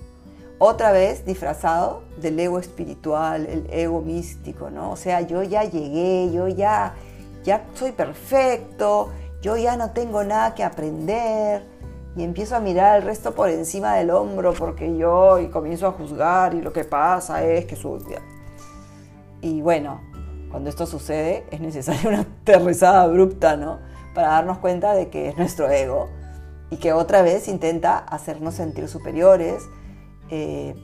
Otra 0.60 0.92
vez 0.92 1.26
disfrazado 1.26 2.02
del 2.20 2.40
ego 2.40 2.58
espiritual, 2.58 3.46
el 3.46 3.68
ego 3.72 4.02
místico, 4.02 4.72
¿no? 4.72 4.92
O 4.92 4.96
sea, 4.96 5.22
yo 5.22 5.44
ya 5.44 5.64
llegué, 5.64 6.32
yo 6.34 6.48
ya, 6.48 6.96
ya 7.44 7.66
soy 7.76 7.92
perfecto, 7.92 9.10
yo 9.42 9.56
ya 9.56 9.78
no 9.78 9.92
tengo 9.92 10.24
nada 10.24 10.56
que 10.56 10.64
aprender 10.64 11.64
y 12.16 12.24
empiezo 12.24 12.56
a 12.56 12.60
mirar 12.60 12.96
al 12.96 13.04
resto 13.04 13.36
por 13.36 13.50
encima 13.50 13.94
del 13.96 14.10
hombro 14.10 14.54
porque 14.54 14.98
yo 14.98 15.38
y 15.38 15.50
comienzo 15.50 15.86
a 15.86 15.92
juzgar 15.92 16.56
y 16.56 16.62
lo 16.62 16.74
que 16.74 16.84
pasa 16.84 17.44
es 17.44 17.66
que 17.66 17.76
su... 17.76 18.04
Y 19.42 19.62
bueno, 19.62 20.02
cuando 20.50 20.72
esto 20.72 20.88
sucede 20.88 21.46
es 21.52 21.60
necesaria 21.60 22.10
una 22.10 22.22
aterrizada 22.22 23.04
abrupta, 23.04 23.56
¿no? 23.56 23.78
Para 24.16 24.30
darnos 24.30 24.58
cuenta 24.58 24.94
de 24.94 25.10
que 25.10 25.30
es 25.30 25.38
nuestro 25.38 25.70
ego 25.70 26.10
y 26.70 26.78
que 26.78 26.94
otra 26.94 27.22
vez 27.22 27.48
intenta 27.48 27.98
hacernos 27.98 28.56
sentir 28.56 28.88
superiores. 28.88 29.64
Eh, 30.30 30.76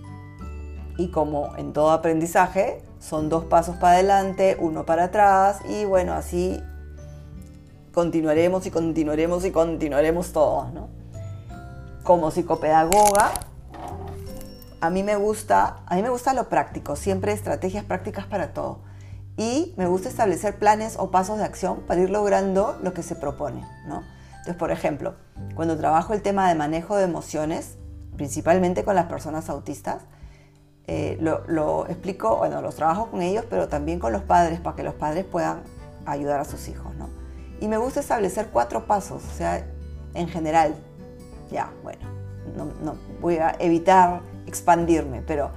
y 0.97 1.09
como 1.09 1.55
en 1.57 1.73
todo 1.73 1.91
aprendizaje, 1.91 2.81
son 2.99 3.29
dos 3.29 3.45
pasos 3.45 3.75
para 3.77 3.93
adelante, 3.93 4.57
uno 4.59 4.85
para 4.85 5.05
atrás 5.05 5.59
y 5.67 5.85
bueno, 5.85 6.13
así 6.13 6.61
continuaremos 7.93 8.65
y 8.67 8.71
continuaremos 8.71 9.43
y 9.43 9.51
continuaremos 9.51 10.31
todos, 10.31 10.71
¿no? 10.71 10.87
como 12.03 12.31
psicopedagoga, 12.31 13.31
a 14.81 14.89
mí 14.89 15.03
me 15.03 15.15
gusta, 15.15 15.77
a 15.85 15.95
mí 15.95 16.01
me 16.01 16.09
gusta 16.09 16.33
lo 16.33 16.49
práctico, 16.49 16.95
siempre 16.95 17.31
estrategias 17.31 17.85
prácticas 17.85 18.25
para 18.25 18.53
todo. 18.53 18.79
Y 19.37 19.73
me 19.77 19.87
gusta 19.87 20.09
establecer 20.09 20.59
planes 20.59 20.95
o 20.99 21.09
pasos 21.09 21.39
de 21.39 21.45
acción 21.45 21.79
para 21.87 22.01
ir 22.01 22.09
logrando 22.09 22.77
lo 22.83 22.93
que 22.93 23.01
se 23.01 23.15
propone, 23.15 23.65
¿no? 23.87 24.03
Entonces, 24.43 24.59
por 24.59 24.71
ejemplo, 24.71 25.15
cuando 25.55 25.77
trabajo 25.77 26.13
el 26.13 26.21
tema 26.21 26.49
de 26.49 26.55
manejo 26.55 26.97
de 26.97 27.05
emociones, 27.05 27.77
principalmente 28.17 28.83
con 28.83 28.93
las 28.93 29.05
personas 29.05 29.49
autistas, 29.49 30.01
eh, 30.87 31.17
lo, 31.21 31.47
lo, 31.47 31.87
explico, 31.87 32.35
bueno, 32.35 32.61
los 32.61 32.75
trabajo 32.75 33.09
con 33.09 33.21
ellos, 33.21 33.45
pero 33.49 33.69
también 33.69 33.99
con 33.99 34.11
los 34.11 34.23
padres, 34.23 34.59
para 34.59 34.75
que 34.75 34.83
los 34.83 34.95
padres 34.95 35.23
puedan 35.23 35.61
ayudar 36.05 36.41
a 36.41 36.43
sus 36.43 36.67
hijos, 36.67 36.93
¿no? 36.95 37.07
Y 37.61 37.69
me 37.69 37.77
gusta 37.77 38.01
establecer 38.01 38.49
cuatro 38.51 38.85
pasos, 38.85 39.23
o 39.23 39.37
sea, 39.37 39.65
en 40.13 40.27
general, 40.27 40.75
ya, 41.49 41.71
bueno, 41.81 42.05
no, 42.83 42.97
voy 43.21 43.37
a 43.37 43.55
evitar 43.59 44.23
expandirme, 44.45 45.21
pero 45.25 45.51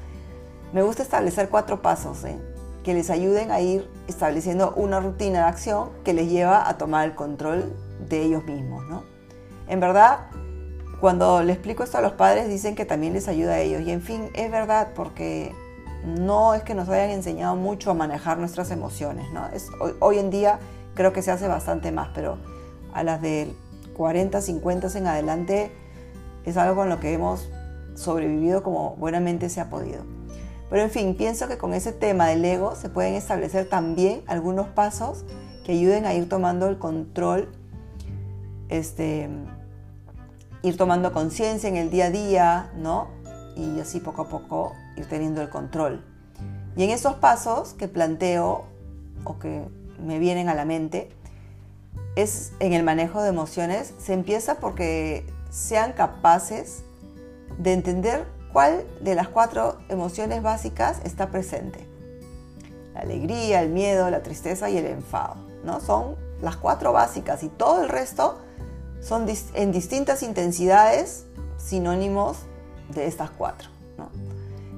me 0.72 0.82
gusta 0.82 1.02
establecer 1.02 1.48
cuatro 1.48 1.82
pasos 1.82 2.24
¿eh? 2.24 2.38
que 2.84 2.94
les 2.94 3.10
ayuden 3.10 3.50
a 3.50 3.60
ir 3.60 3.90
estableciendo 4.06 4.74
una 4.76 5.00
rutina 5.00 5.40
de 5.40 5.44
acción 5.46 5.90
que 6.04 6.12
les 6.12 6.30
lleva 6.30 6.68
a 6.68 6.78
tomar 6.78 7.04
el 7.04 7.16
control 7.16 7.74
de 8.08 8.22
ellos 8.22 8.44
mismos, 8.44 8.84
¿no? 8.88 9.04
En 9.68 9.80
verdad, 9.80 10.26
cuando 11.00 11.42
le 11.42 11.52
explico 11.52 11.82
esto 11.82 11.98
a 11.98 12.00
los 12.00 12.12
padres 12.12 12.48
dicen 12.48 12.74
que 12.74 12.84
también 12.84 13.12
les 13.12 13.28
ayuda 13.28 13.54
a 13.54 13.60
ellos 13.60 13.82
y 13.82 13.90
en 13.90 14.02
fin, 14.02 14.30
es 14.34 14.50
verdad 14.50 14.88
porque 14.94 15.54
no 16.04 16.54
es 16.54 16.62
que 16.62 16.74
nos 16.74 16.88
hayan 16.88 17.10
enseñado 17.10 17.56
mucho 17.56 17.90
a 17.90 17.94
manejar 17.94 18.38
nuestras 18.38 18.70
emociones, 18.70 19.30
¿no? 19.32 19.46
Es, 19.48 19.68
hoy, 19.80 19.92
hoy 20.00 20.18
en 20.18 20.30
día 20.30 20.58
creo 20.94 21.12
que 21.12 21.22
se 21.22 21.30
hace 21.30 21.48
bastante 21.48 21.92
más, 21.92 22.08
pero 22.14 22.38
a 22.92 23.02
las 23.02 23.20
de 23.20 23.54
40, 23.96 24.40
50 24.40 24.98
en 24.98 25.06
adelante 25.06 25.72
es 26.44 26.56
algo 26.56 26.76
con 26.76 26.88
lo 26.88 27.00
que 27.00 27.12
hemos 27.12 27.50
sobrevivido 27.94 28.62
como 28.62 28.94
buenamente 28.96 29.48
se 29.48 29.60
ha 29.60 29.68
podido. 29.68 30.04
Pero 30.68 30.82
en 30.82 30.90
fin, 30.90 31.16
pienso 31.16 31.48
que 31.48 31.58
con 31.58 31.74
ese 31.74 31.92
tema 31.92 32.28
del 32.28 32.44
ego 32.44 32.74
se 32.74 32.88
pueden 32.88 33.14
establecer 33.14 33.68
también 33.68 34.22
algunos 34.26 34.66
pasos 34.68 35.24
que 35.64 35.72
ayuden 35.72 36.06
a 36.06 36.14
ir 36.14 36.28
tomando 36.28 36.68
el 36.68 36.78
control, 36.78 37.48
este, 38.68 39.28
ir 40.62 40.76
tomando 40.76 41.12
conciencia 41.12 41.68
en 41.68 41.76
el 41.76 41.90
día 41.90 42.06
a 42.06 42.10
día, 42.10 42.72
¿no? 42.76 43.08
Y 43.56 43.80
así 43.80 44.00
poco 44.00 44.22
a 44.22 44.28
poco 44.28 44.74
ir 44.96 45.06
teniendo 45.06 45.42
el 45.42 45.48
control. 45.48 46.04
Y 46.76 46.84
en 46.84 46.90
esos 46.90 47.14
pasos 47.14 47.74
que 47.74 47.88
planteo 47.88 48.64
o 49.24 49.38
que 49.38 49.66
me 49.98 50.18
vienen 50.18 50.48
a 50.48 50.54
la 50.54 50.64
mente, 50.64 51.10
es 52.16 52.52
en 52.60 52.72
el 52.72 52.82
manejo 52.82 53.22
de 53.22 53.28
emociones, 53.28 53.92
se 53.98 54.14
empieza 54.14 54.56
porque 54.56 55.26
sean 55.50 55.92
capaces 55.92 56.82
de 57.58 57.72
entender 57.72 58.26
cuál 58.52 58.84
de 59.00 59.14
las 59.14 59.28
cuatro 59.28 59.78
emociones 59.88 60.42
básicas 60.42 61.00
está 61.04 61.30
presente. 61.30 61.86
La 62.94 63.00
alegría, 63.00 63.62
el 63.62 63.70
miedo, 63.70 64.08
la 64.10 64.22
tristeza 64.22 64.70
y 64.70 64.78
el 64.78 64.86
enfado. 64.86 65.36
¿no? 65.62 65.80
Son 65.80 66.16
las 66.40 66.56
cuatro 66.56 66.92
básicas 66.92 67.42
y 67.42 67.48
todo 67.48 67.82
el 67.82 67.88
resto 67.88 68.38
son 69.00 69.26
en 69.54 69.72
distintas 69.72 70.22
intensidades 70.22 71.26
sinónimos 71.58 72.38
de 72.94 73.06
estas 73.06 73.30
cuatro. 73.30 73.68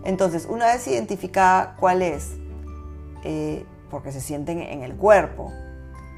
Entonces, 0.04 0.46
una 0.48 0.66
vez 0.66 0.86
identificada 0.86 1.76
cuál 1.78 2.02
es, 2.02 2.32
eh, 3.24 3.66
porque 3.90 4.12
se 4.12 4.20
sienten 4.20 4.60
en 4.60 4.82
el 4.82 4.94
cuerpo, 4.94 5.52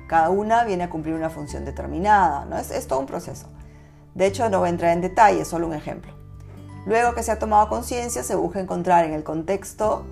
cada 0.06 0.30
una 0.30 0.64
viene 0.64 0.84
a 0.84 0.90
cumplir 0.90 1.14
una 1.14 1.30
función 1.30 1.64
determinada, 1.64 2.44
¿no? 2.44 2.58
es, 2.58 2.70
es 2.70 2.86
todo 2.86 2.98
un 3.00 3.06
proceso. 3.06 3.46
De 4.14 4.26
hecho, 4.26 4.48
no 4.50 4.58
voy 4.58 4.66
a 4.66 4.70
entrar 4.70 4.92
en 4.92 5.00
detalle, 5.00 5.44
solo 5.44 5.66
un 5.66 5.74
ejemplo. 5.74 6.12
Luego 6.86 7.14
que 7.14 7.22
se 7.22 7.30
ha 7.30 7.38
tomado 7.38 7.68
conciencia, 7.68 8.22
se 8.22 8.34
busca 8.34 8.60
encontrar 8.60 9.04
en 9.04 9.12
el 9.12 9.22
contexto 9.22 10.04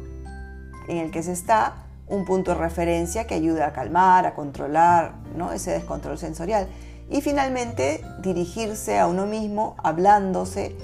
en 0.88 0.98
el 0.98 1.10
que 1.10 1.22
se 1.22 1.32
está 1.32 1.74
un 2.08 2.24
punto 2.24 2.52
de 2.52 2.58
referencia 2.58 3.26
que 3.26 3.34
ayude 3.34 3.62
a 3.62 3.72
calmar, 3.72 4.26
a 4.26 4.34
controlar 4.34 5.12
ese 5.54 5.72
descontrol 5.72 6.18
sensorial. 6.18 6.68
Y 7.08 7.20
finalmente, 7.20 8.04
dirigirse 8.20 8.98
a 8.98 9.06
uno 9.06 9.26
mismo 9.26 9.76
hablándose 9.78 10.76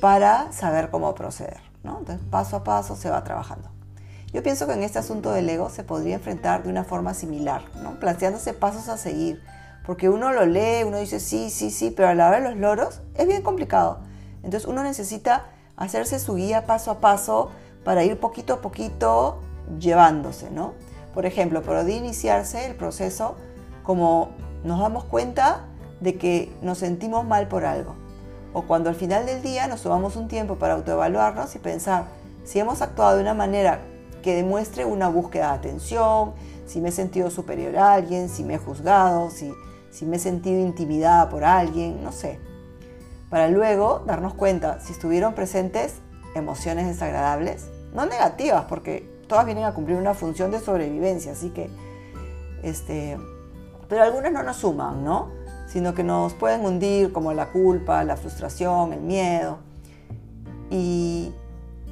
para 0.00 0.52
saber 0.52 0.90
cómo 0.90 1.14
proceder. 1.14 1.60
Entonces, 1.84 2.20
paso 2.30 2.56
a 2.56 2.64
paso 2.64 2.96
se 2.96 3.10
va 3.10 3.24
trabajando. 3.24 3.70
Yo 4.32 4.42
pienso 4.42 4.66
que 4.66 4.74
en 4.74 4.82
este 4.82 4.98
asunto 4.98 5.32
del 5.32 5.48
ego 5.48 5.70
se 5.70 5.82
podría 5.82 6.14
enfrentar 6.14 6.62
de 6.62 6.70
una 6.70 6.84
forma 6.84 7.14
similar, 7.14 7.62
¿no? 7.82 7.98
planteándose 7.98 8.52
pasos 8.52 8.88
a 8.88 8.96
seguir 8.96 9.42
porque 9.84 10.08
uno 10.08 10.32
lo 10.32 10.46
lee, 10.46 10.84
uno 10.84 10.98
dice 10.98 11.20
sí, 11.20 11.50
sí, 11.50 11.70
sí, 11.70 11.90
pero 11.90 12.08
a 12.08 12.14
la 12.14 12.28
hora 12.28 12.40
de 12.40 12.48
los 12.48 12.56
loros 12.56 13.00
es 13.14 13.26
bien 13.26 13.42
complicado. 13.42 13.98
Entonces 14.44 14.68
uno 14.68 14.82
necesita 14.82 15.46
hacerse 15.76 16.18
su 16.18 16.36
guía 16.36 16.66
paso 16.66 16.90
a 16.90 17.00
paso 17.00 17.50
para 17.84 18.04
ir 18.04 18.20
poquito 18.20 18.54
a 18.54 18.60
poquito 18.60 19.40
llevándose, 19.78 20.50
¿no? 20.50 20.74
Por 21.14 21.26
ejemplo, 21.26 21.60
de 21.60 21.92
iniciarse 21.92 22.66
el 22.66 22.76
proceso 22.76 23.36
como 23.82 24.30
nos 24.64 24.80
damos 24.80 25.04
cuenta 25.04 25.66
de 26.00 26.16
que 26.16 26.52
nos 26.62 26.78
sentimos 26.78 27.24
mal 27.24 27.48
por 27.48 27.64
algo. 27.64 27.94
O 28.52 28.62
cuando 28.62 28.88
al 28.88 28.96
final 28.96 29.26
del 29.26 29.42
día 29.42 29.66
nos 29.68 29.82
tomamos 29.82 30.16
un 30.16 30.28
tiempo 30.28 30.56
para 30.56 30.74
autoevaluarnos 30.74 31.54
y 31.54 31.58
pensar 31.58 32.04
si 32.44 32.58
hemos 32.58 32.82
actuado 32.82 33.16
de 33.16 33.22
una 33.22 33.34
manera 33.34 33.80
que 34.22 34.34
demuestre 34.34 34.84
una 34.84 35.08
búsqueda 35.08 35.48
de 35.52 35.58
atención, 35.58 36.32
si 36.66 36.80
me 36.80 36.88
he 36.88 36.92
sentido 36.92 37.30
superior 37.30 37.76
a 37.76 37.94
alguien, 37.94 38.28
si 38.28 38.44
me 38.44 38.54
he 38.54 38.58
juzgado, 38.58 39.30
si 39.30 39.52
si 39.90 40.06
me 40.06 40.16
he 40.16 40.20
sentido 40.20 40.60
intimidada 40.60 41.28
por 41.28 41.44
alguien, 41.44 42.02
no 42.02 42.12
sé. 42.12 42.38
Para 43.28 43.48
luego 43.48 44.02
darnos 44.06 44.34
cuenta 44.34 44.80
si 44.80 44.92
estuvieron 44.92 45.34
presentes 45.34 45.96
emociones 46.34 46.86
desagradables, 46.86 47.66
no 47.92 48.06
negativas, 48.06 48.64
porque 48.68 49.08
todas 49.26 49.46
vienen 49.46 49.64
a 49.64 49.74
cumplir 49.74 49.96
una 49.96 50.14
función 50.14 50.50
de 50.50 50.60
sobrevivencia, 50.60 51.32
así 51.32 51.50
que 51.50 51.70
este, 52.62 53.18
pero 53.90 54.04
algunas 54.04 54.32
no 54.32 54.44
nos 54.44 54.58
suman, 54.58 55.04
¿no? 55.04 55.30
Sino 55.66 55.94
que 55.94 56.04
nos 56.04 56.32
pueden 56.32 56.64
hundir 56.64 57.12
como 57.12 57.32
la 57.32 57.50
culpa, 57.50 58.04
la 58.04 58.16
frustración, 58.16 58.92
el 58.92 59.00
miedo. 59.00 59.58
Y 60.70 61.34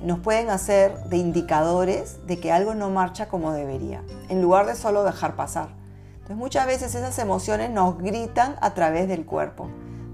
nos 0.00 0.20
pueden 0.20 0.48
hacer 0.48 0.96
de 1.06 1.16
indicadores 1.16 2.24
de 2.24 2.38
que 2.38 2.52
algo 2.52 2.74
no 2.76 2.88
marcha 2.88 3.26
como 3.26 3.50
debería, 3.50 4.04
en 4.28 4.40
lugar 4.40 4.66
de 4.66 4.76
solo 4.76 5.02
dejar 5.02 5.34
pasar. 5.34 5.70
Entonces 6.12 6.36
muchas 6.36 6.66
veces 6.66 6.94
esas 6.94 7.18
emociones 7.18 7.70
nos 7.70 7.98
gritan 7.98 8.54
a 8.60 8.74
través 8.74 9.08
del 9.08 9.26
cuerpo. 9.26 9.68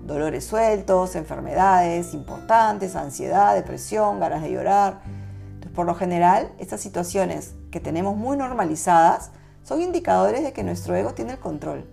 Dolores 0.07 0.47
sueltos, 0.47 1.17
enfermedades 1.17 2.15
importantes, 2.15 2.97
ansiedad, 2.97 3.55
depresión, 3.55 4.21
ganas 4.21 4.41
de 4.41 4.53
llorar. 4.53 5.03
Entonces, 5.55 5.73
por 5.73 5.85
lo 5.85 5.95
general, 5.95 6.51
estas 6.59 6.81
situaciones 6.81 7.55
que 7.71 7.81
tenemos 7.81 8.17
muy 8.17 8.39
normalizadas 8.39 9.33
son 9.65 9.83
indicadores 9.83 10.45
de 10.45 10.53
que 10.53 10.63
nuestro 10.63 10.95
ego 10.95 11.15
tiene 11.15 11.33
el 11.33 11.39
control, 11.39 11.85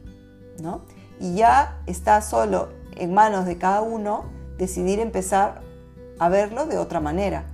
¿no? 0.61 0.81
Y 1.19 1.35
ya 1.35 1.81
está 1.87 2.21
solo 2.21 2.69
en 2.95 3.13
manos 3.13 3.45
de 3.45 3.57
cada 3.57 3.81
uno 3.81 4.25
decidir 4.57 4.99
empezar 4.99 5.61
a 6.19 6.29
verlo 6.29 6.67
de 6.67 6.77
otra 6.77 6.99
manera 6.99 7.45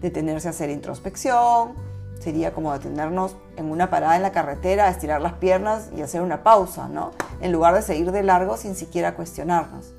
detenerse 0.00 0.48
a 0.48 0.50
hacer 0.50 0.70
introspección, 0.70 1.74
sería 2.20 2.52
como 2.52 2.72
detenernos 2.72 3.36
en 3.56 3.70
una 3.70 3.90
parada 3.90 4.16
en 4.16 4.22
la 4.22 4.32
carretera, 4.32 4.88
estirar 4.88 5.20
las 5.20 5.34
piernas 5.34 5.90
y 5.96 6.02
hacer 6.02 6.22
una 6.22 6.42
pausa, 6.42 6.88
¿no? 6.88 7.12
En 7.40 7.52
lugar 7.52 7.74
de 7.74 7.82
seguir 7.82 8.10
de 8.12 8.22
largo 8.22 8.56
sin 8.56 8.74
siquiera 8.74 9.14
cuestionarnos. 9.14 9.92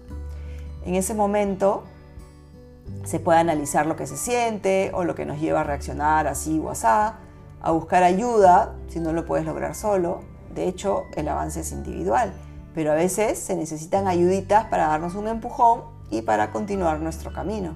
En 0.85 0.95
ese 0.95 1.13
momento 1.13 1.83
se 3.03 3.19
puede 3.19 3.39
analizar 3.39 3.85
lo 3.85 3.95
que 3.95 4.07
se 4.07 4.17
siente 4.17 4.91
o 4.93 5.03
lo 5.03 5.15
que 5.15 5.25
nos 5.25 5.39
lleva 5.39 5.61
a 5.61 5.63
reaccionar 5.63 6.27
así 6.27 6.59
o 6.59 6.69
asá, 6.69 7.19
a 7.61 7.71
buscar 7.71 8.03
ayuda 8.03 8.75
si 8.87 8.99
no 8.99 9.13
lo 9.13 9.25
puedes 9.25 9.45
lograr 9.45 9.75
solo. 9.75 10.21
De 10.53 10.67
hecho, 10.67 11.03
el 11.15 11.27
avance 11.27 11.61
es 11.61 11.71
individual, 11.71 12.33
pero 12.73 12.91
a 12.91 12.95
veces 12.95 13.39
se 13.39 13.55
necesitan 13.55 14.07
ayuditas 14.07 14.65
para 14.65 14.87
darnos 14.87 15.15
un 15.15 15.27
empujón 15.27 15.83
y 16.09 16.21
para 16.21 16.51
continuar 16.51 16.99
nuestro 16.99 17.31
camino. 17.31 17.75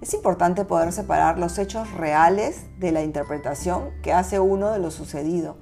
Es 0.00 0.14
importante 0.14 0.64
poder 0.64 0.92
separar 0.92 1.38
los 1.38 1.58
hechos 1.58 1.90
reales 1.92 2.66
de 2.78 2.90
la 2.90 3.02
interpretación 3.02 3.90
que 4.02 4.12
hace 4.12 4.40
uno 4.40 4.72
de 4.72 4.80
lo 4.80 4.90
sucedido 4.90 5.56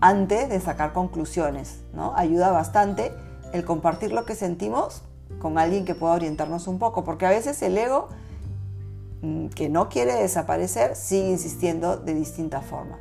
antes 0.00 0.48
de 0.48 0.60
sacar 0.60 0.92
conclusiones. 0.92 1.82
¿no? 1.92 2.14
Ayuda 2.16 2.50
bastante 2.50 3.12
el 3.52 3.64
compartir 3.64 4.12
lo 4.12 4.24
que 4.24 4.34
sentimos 4.34 5.02
con 5.40 5.58
alguien 5.58 5.84
que 5.84 5.94
pueda 5.94 6.14
orientarnos 6.14 6.66
un 6.68 6.78
poco, 6.78 7.04
porque 7.04 7.26
a 7.26 7.30
veces 7.30 7.60
el 7.62 7.76
ego 7.76 8.08
que 9.54 9.68
no 9.68 9.88
quiere 9.88 10.14
desaparecer 10.14 10.96
sigue 10.96 11.30
insistiendo 11.30 11.96
de 11.96 12.14
distintas 12.14 12.64
formas. 12.64 12.98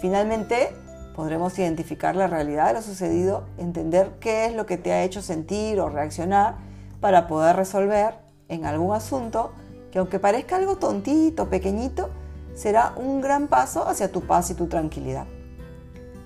Finalmente, 0.00 0.70
podremos 1.14 1.58
identificar 1.58 2.16
la 2.16 2.26
realidad 2.26 2.68
de 2.68 2.74
lo 2.74 2.82
sucedido, 2.82 3.44
entender 3.58 4.12
qué 4.20 4.46
es 4.46 4.54
lo 4.54 4.66
que 4.66 4.78
te 4.78 4.92
ha 4.92 5.02
hecho 5.02 5.22
sentir 5.22 5.80
o 5.80 5.88
reaccionar 5.88 6.56
para 7.00 7.26
poder 7.26 7.56
resolver 7.56 8.14
en 8.48 8.64
algún 8.64 8.94
asunto 8.94 9.52
que 9.90 9.98
aunque 9.98 10.18
parezca 10.18 10.56
algo 10.56 10.76
tontito, 10.76 11.50
pequeñito, 11.50 12.10
será 12.54 12.92
un 12.96 13.20
gran 13.20 13.48
paso 13.48 13.86
hacia 13.86 14.12
tu 14.12 14.22
paz 14.22 14.50
y 14.50 14.54
tu 14.54 14.66
tranquilidad. 14.66 15.26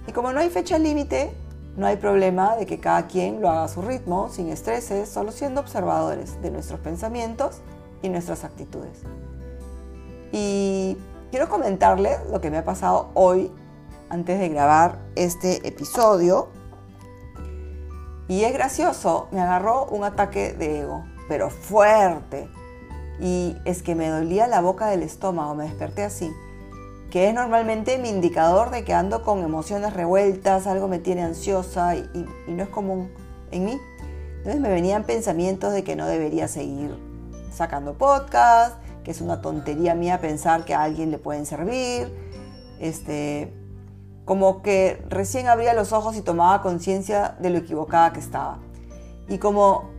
Y 0.06 0.12
como 0.12 0.32
no 0.32 0.40
hay 0.40 0.50
fecha 0.50 0.78
límite, 0.78 1.32
no 1.76 1.86
hay 1.86 1.96
problema 1.96 2.56
de 2.56 2.66
que 2.66 2.78
cada 2.78 3.06
quien 3.06 3.40
lo 3.40 3.50
haga 3.50 3.64
a 3.64 3.68
su 3.68 3.82
ritmo, 3.82 4.28
sin 4.28 4.48
estreses, 4.48 5.08
solo 5.08 5.32
siendo 5.32 5.60
observadores 5.60 6.40
de 6.40 6.50
nuestros 6.50 6.80
pensamientos 6.80 7.62
y 8.02 8.10
nuestras 8.10 8.44
actitudes. 8.44 9.00
Y 10.36 10.98
quiero 11.30 11.48
comentarles 11.48 12.18
lo 12.28 12.40
que 12.40 12.50
me 12.50 12.58
ha 12.58 12.64
pasado 12.64 13.10
hoy 13.14 13.52
antes 14.08 14.40
de 14.40 14.48
grabar 14.48 14.98
este 15.14 15.64
episodio. 15.68 16.48
Y 18.26 18.42
es 18.42 18.52
gracioso, 18.52 19.28
me 19.30 19.40
agarró 19.40 19.86
un 19.86 20.02
ataque 20.02 20.52
de 20.52 20.80
ego, 20.80 21.04
pero 21.28 21.50
fuerte 21.50 22.48
y 23.20 23.56
es 23.64 23.84
que 23.84 23.94
me 23.94 24.08
dolía 24.08 24.48
la 24.48 24.60
boca 24.60 24.88
del 24.88 25.04
estómago, 25.04 25.54
me 25.54 25.64
desperté 25.64 26.02
así, 26.02 26.32
que 27.12 27.28
es 27.28 27.34
normalmente 27.34 27.98
mi 27.98 28.08
indicador 28.08 28.72
de 28.72 28.82
que 28.82 28.92
ando 28.92 29.22
con 29.22 29.44
emociones 29.44 29.92
revueltas, 29.92 30.66
algo 30.66 30.88
me 30.88 30.98
tiene 30.98 31.22
ansiosa 31.22 31.94
y, 31.94 32.26
no 32.48 32.64
es 32.64 32.68
común 32.70 33.08
en 33.52 33.66
mí. 33.66 33.80
Entonces 34.38 34.60
me 34.60 34.68
venían 34.68 35.04
pensamientos 35.04 35.72
de 35.72 35.84
que 35.84 35.94
no 35.94 36.06
debería 36.06 36.48
seguir 36.48 36.98
sacando 37.52 37.94
podcast, 37.94 38.83
que 39.04 39.10
es 39.10 39.20
una 39.20 39.40
tontería 39.40 39.94
mía 39.94 40.20
pensar 40.20 40.64
que 40.64 40.74
a 40.74 40.82
alguien 40.82 41.10
le 41.10 41.18
pueden 41.18 41.46
servir, 41.46 42.12
este, 42.80 43.52
como 44.24 44.62
que 44.62 45.04
recién 45.08 45.46
abría 45.46 45.74
los 45.74 45.92
ojos 45.92 46.16
y 46.16 46.22
tomaba 46.22 46.62
conciencia 46.62 47.36
de 47.38 47.50
lo 47.50 47.58
equivocada 47.58 48.12
que 48.12 48.20
estaba. 48.20 48.58
Y 49.28 49.38
como 49.38 49.90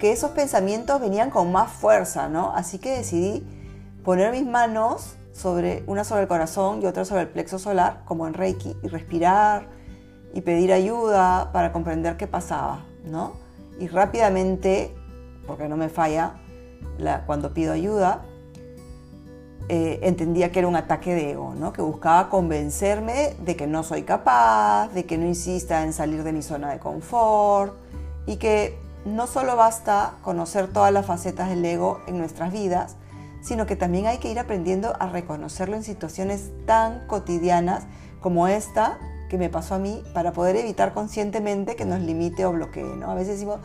que 0.00 0.12
esos 0.12 0.32
pensamientos 0.32 1.00
venían 1.00 1.30
con 1.30 1.52
más 1.52 1.70
fuerza, 1.70 2.28
¿no? 2.28 2.52
Así 2.54 2.78
que 2.78 2.90
decidí 2.90 3.46
poner 4.04 4.32
mis 4.32 4.46
manos 4.46 5.16
sobre 5.32 5.84
una 5.86 6.04
sobre 6.04 6.22
el 6.22 6.28
corazón 6.28 6.82
y 6.82 6.86
otra 6.86 7.04
sobre 7.04 7.22
el 7.22 7.28
plexo 7.28 7.58
solar, 7.58 8.02
como 8.04 8.26
en 8.26 8.34
Reiki, 8.34 8.76
y 8.82 8.88
respirar 8.88 9.68
y 10.32 10.40
pedir 10.40 10.72
ayuda 10.72 11.50
para 11.52 11.72
comprender 11.72 12.16
qué 12.16 12.26
pasaba, 12.26 12.84
¿no? 13.04 13.34
Y 13.78 13.88
rápidamente, 13.88 14.94
porque 15.46 15.68
no 15.68 15.76
me 15.76 15.88
falla 15.88 16.34
cuando 17.26 17.52
pido 17.52 17.72
ayuda, 17.72 18.24
eh, 19.68 19.98
entendía 20.02 20.52
que 20.52 20.60
era 20.60 20.68
un 20.68 20.76
ataque 20.76 21.14
de 21.14 21.32
ego, 21.32 21.54
¿no? 21.58 21.72
que 21.72 21.82
buscaba 21.82 22.30
convencerme 22.30 23.34
de 23.44 23.56
que 23.56 23.66
no 23.66 23.82
soy 23.82 24.02
capaz, 24.02 24.88
de 24.88 25.06
que 25.06 25.18
no 25.18 25.26
insista 25.26 25.82
en 25.82 25.92
salir 25.92 26.22
de 26.22 26.32
mi 26.32 26.42
zona 26.42 26.70
de 26.70 26.78
confort 26.78 27.74
y 28.26 28.36
que 28.36 28.78
no 29.04 29.26
solo 29.26 29.56
basta 29.56 30.14
conocer 30.22 30.72
todas 30.72 30.92
las 30.92 31.06
facetas 31.06 31.48
del 31.48 31.64
ego 31.64 32.00
en 32.06 32.18
nuestras 32.18 32.52
vidas, 32.52 32.96
sino 33.40 33.66
que 33.66 33.76
también 33.76 34.06
hay 34.06 34.18
que 34.18 34.30
ir 34.30 34.38
aprendiendo 34.38 34.94
a 35.00 35.08
reconocerlo 35.08 35.76
en 35.76 35.82
situaciones 35.82 36.50
tan 36.66 37.06
cotidianas 37.06 37.84
como 38.20 38.48
esta 38.48 38.98
que 39.28 39.38
me 39.38 39.48
pasó 39.48 39.74
a 39.74 39.78
mí 39.78 40.02
para 40.14 40.32
poder 40.32 40.56
evitar 40.56 40.94
conscientemente 40.94 41.76
que 41.76 41.84
nos 41.84 42.00
limite 42.00 42.44
o 42.44 42.52
bloquee. 42.52 42.84
¿no? 42.84 43.10
A 43.10 43.14
veces 43.14 43.34
decimos, 43.34 43.58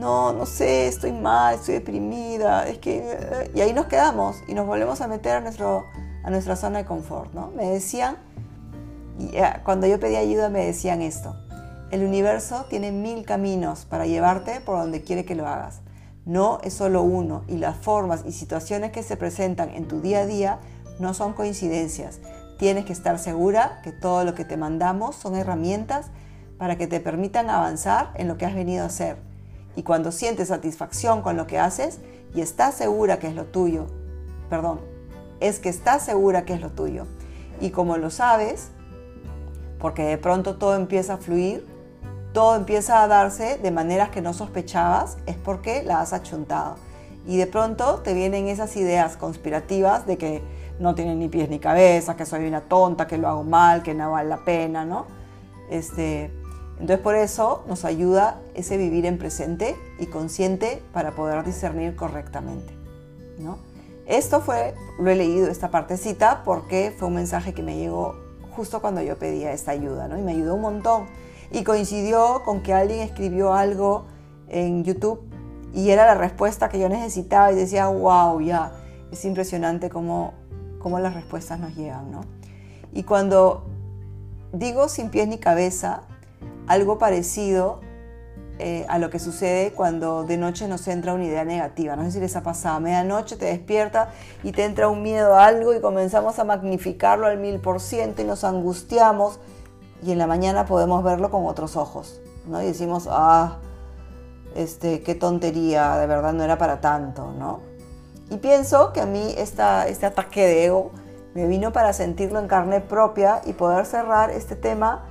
no, 0.00 0.32
no 0.32 0.46
sé, 0.46 0.88
estoy 0.88 1.12
mal, 1.12 1.56
estoy 1.56 1.74
deprimida, 1.74 2.66
es 2.66 2.78
que... 2.78 3.50
Y 3.54 3.60
ahí 3.60 3.74
nos 3.74 3.86
quedamos 3.86 4.36
y 4.48 4.54
nos 4.54 4.66
volvemos 4.66 5.02
a 5.02 5.06
meter 5.06 5.36
a, 5.36 5.40
nuestro, 5.40 5.84
a 6.24 6.30
nuestra 6.30 6.56
zona 6.56 6.78
de 6.78 6.84
confort. 6.86 7.34
¿no? 7.34 7.50
Me 7.54 7.68
decían, 7.68 8.16
eh, 9.20 9.44
cuando 9.62 9.86
yo 9.86 10.00
pedí 10.00 10.16
ayuda 10.16 10.48
me 10.48 10.64
decían 10.64 11.02
esto, 11.02 11.36
el 11.90 12.02
universo 12.02 12.64
tiene 12.70 12.92
mil 12.92 13.26
caminos 13.26 13.84
para 13.84 14.06
llevarte 14.06 14.60
por 14.60 14.78
donde 14.78 15.02
quiere 15.02 15.26
que 15.26 15.34
lo 15.34 15.46
hagas. 15.46 15.80
No 16.24 16.60
es 16.62 16.72
solo 16.72 17.02
uno 17.02 17.42
y 17.46 17.58
las 17.58 17.76
formas 17.76 18.22
y 18.24 18.32
situaciones 18.32 18.92
que 18.92 19.02
se 19.02 19.18
presentan 19.18 19.68
en 19.70 19.86
tu 19.86 20.00
día 20.00 20.20
a 20.20 20.26
día 20.26 20.60
no 20.98 21.12
son 21.12 21.34
coincidencias. 21.34 22.20
Tienes 22.58 22.86
que 22.86 22.92
estar 22.92 23.18
segura 23.18 23.80
que 23.84 23.92
todo 23.92 24.24
lo 24.24 24.34
que 24.34 24.44
te 24.44 24.56
mandamos 24.56 25.16
son 25.16 25.34
herramientas 25.34 26.06
para 26.58 26.76
que 26.76 26.86
te 26.86 27.00
permitan 27.00 27.50
avanzar 27.50 28.12
en 28.14 28.28
lo 28.28 28.38
que 28.38 28.46
has 28.46 28.54
venido 28.54 28.84
a 28.84 28.86
hacer. 28.86 29.29
Y 29.76 29.82
cuando 29.82 30.12
sientes 30.12 30.48
satisfacción 30.48 31.22
con 31.22 31.36
lo 31.36 31.46
que 31.46 31.58
haces 31.58 32.00
y 32.34 32.40
estás 32.40 32.74
segura 32.74 33.18
que 33.18 33.28
es 33.28 33.34
lo 33.34 33.44
tuyo, 33.44 33.86
perdón, 34.48 34.80
es 35.40 35.58
que 35.58 35.68
estás 35.68 36.04
segura 36.04 36.44
que 36.44 36.54
es 36.54 36.60
lo 36.60 36.70
tuyo. 36.70 37.06
Y 37.60 37.70
como 37.70 37.96
lo 37.96 38.10
sabes, 38.10 38.68
porque 39.78 40.02
de 40.02 40.18
pronto 40.18 40.56
todo 40.56 40.74
empieza 40.76 41.14
a 41.14 41.16
fluir, 41.18 41.66
todo 42.32 42.56
empieza 42.56 43.02
a 43.02 43.08
darse 43.08 43.58
de 43.58 43.70
maneras 43.70 44.10
que 44.10 44.20
no 44.20 44.32
sospechabas, 44.32 45.16
es 45.26 45.36
porque 45.36 45.82
la 45.82 46.00
has 46.00 46.12
achuntado. 46.12 46.76
Y 47.26 47.36
de 47.36 47.46
pronto 47.46 48.00
te 48.00 48.14
vienen 48.14 48.48
esas 48.48 48.76
ideas 48.76 49.16
conspirativas 49.16 50.06
de 50.06 50.16
que 50.16 50.42
no 50.78 50.94
tiene 50.94 51.14
ni 51.14 51.28
pies 51.28 51.48
ni 51.50 51.58
cabeza, 51.58 52.16
que 52.16 52.24
soy 52.24 52.46
una 52.46 52.62
tonta, 52.62 53.06
que 53.06 53.18
lo 53.18 53.28
hago 53.28 53.44
mal, 53.44 53.82
que 53.82 53.94
no 53.94 54.12
vale 54.12 54.28
la 54.28 54.44
pena, 54.44 54.84
¿no? 54.84 55.06
Este, 55.70 56.32
entonces 56.80 57.00
por 57.00 57.14
eso 57.14 57.62
nos 57.68 57.84
ayuda 57.84 58.40
ese 58.54 58.78
vivir 58.78 59.04
en 59.04 59.18
presente 59.18 59.76
y 59.98 60.06
consciente 60.06 60.82
para 60.94 61.12
poder 61.12 61.44
discernir 61.44 61.94
correctamente, 61.94 62.72
¿no? 63.38 63.58
Esto 64.06 64.40
fue, 64.40 64.74
lo 64.98 65.10
he 65.10 65.14
leído 65.14 65.48
esta 65.48 65.70
partecita 65.70 66.42
porque 66.42 66.92
fue 66.96 67.08
un 67.08 67.14
mensaje 67.14 67.52
que 67.52 67.62
me 67.62 67.76
llegó 67.76 68.16
justo 68.56 68.80
cuando 68.80 69.02
yo 69.02 69.18
pedía 69.18 69.52
esta 69.52 69.72
ayuda, 69.72 70.08
¿no? 70.08 70.18
Y 70.18 70.22
me 70.22 70.32
ayudó 70.32 70.54
un 70.54 70.62
montón 70.62 71.06
y 71.52 71.64
coincidió 71.64 72.42
con 72.44 72.62
que 72.62 72.72
alguien 72.72 73.00
escribió 73.00 73.52
algo 73.52 74.06
en 74.48 74.82
YouTube 74.82 75.20
y 75.74 75.90
era 75.90 76.06
la 76.06 76.14
respuesta 76.14 76.70
que 76.70 76.78
yo 76.78 76.88
necesitaba 76.88 77.52
y 77.52 77.56
decía, 77.56 77.88
wow, 77.88 78.40
ya, 78.40 78.72
es 79.12 79.22
impresionante 79.26 79.90
cómo, 79.90 80.32
cómo 80.78 80.98
las 80.98 81.12
respuestas 81.12 81.60
nos 81.60 81.76
llegan, 81.76 82.10
¿no? 82.10 82.22
Y 82.92 83.02
cuando 83.02 83.66
digo 84.54 84.88
sin 84.88 85.10
pies 85.10 85.28
ni 85.28 85.38
cabeza, 85.38 86.04
algo 86.66 86.98
parecido 86.98 87.80
eh, 88.62 88.84
a 88.90 88.98
lo 88.98 89.08
que 89.08 89.18
sucede 89.18 89.72
cuando 89.72 90.24
de 90.24 90.36
noche 90.36 90.68
nos 90.68 90.86
entra 90.86 91.14
una 91.14 91.24
idea 91.24 91.46
negativa. 91.46 91.96
No 91.96 92.04
sé 92.04 92.10
si 92.12 92.20
les 92.20 92.36
ha 92.36 92.42
pasado, 92.42 92.76
a 92.76 92.80
medianoche 92.80 93.36
te 93.36 93.46
despierta 93.46 94.10
y 94.42 94.52
te 94.52 94.64
entra 94.64 94.88
un 94.88 95.02
miedo 95.02 95.34
a 95.34 95.46
algo 95.46 95.74
y 95.74 95.80
comenzamos 95.80 96.38
a 96.38 96.44
magnificarlo 96.44 97.26
al 97.26 97.38
mil 97.38 97.58
por 97.60 97.80
ciento 97.80 98.20
y 98.20 98.26
nos 98.26 98.44
angustiamos 98.44 99.40
y 100.02 100.12
en 100.12 100.18
la 100.18 100.26
mañana 100.26 100.66
podemos 100.66 101.02
verlo 101.02 101.30
con 101.30 101.46
otros 101.46 101.74
ojos, 101.76 102.20
¿no? 102.46 102.60
Y 102.62 102.66
decimos, 102.66 103.08
ah, 103.10 103.60
este, 104.54 105.00
qué 105.00 105.14
tontería, 105.14 105.96
de 105.96 106.06
verdad 106.06 106.34
no 106.34 106.44
era 106.44 106.58
para 106.58 106.82
tanto, 106.82 107.32
¿no? 107.32 107.60
Y 108.28 108.36
pienso 108.36 108.92
que 108.92 109.00
a 109.00 109.06
mí 109.06 109.34
esta, 109.38 109.88
este 109.88 110.04
ataque 110.04 110.46
de 110.46 110.66
ego 110.66 110.90
me 111.34 111.46
vino 111.46 111.72
para 111.72 111.94
sentirlo 111.94 112.38
en 112.38 112.46
carne 112.46 112.80
propia 112.82 113.40
y 113.46 113.54
poder 113.54 113.86
cerrar 113.86 114.30
este 114.30 114.54
tema 114.54 115.09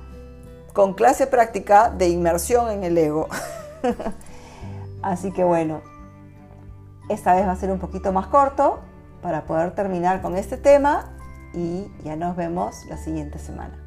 con 0.72 0.94
clase 0.94 1.26
práctica 1.26 1.90
de 1.90 2.08
inmersión 2.08 2.70
en 2.70 2.84
el 2.84 2.96
ego. 2.98 3.28
Así 5.02 5.32
que 5.32 5.44
bueno, 5.44 5.82
esta 7.08 7.34
vez 7.34 7.46
va 7.46 7.52
a 7.52 7.56
ser 7.56 7.70
un 7.70 7.78
poquito 7.78 8.12
más 8.12 8.26
corto 8.26 8.80
para 9.22 9.44
poder 9.44 9.74
terminar 9.74 10.22
con 10.22 10.36
este 10.36 10.56
tema 10.56 11.12
y 11.52 11.90
ya 12.04 12.16
nos 12.16 12.36
vemos 12.36 12.84
la 12.88 12.96
siguiente 12.96 13.38
semana. 13.38 13.79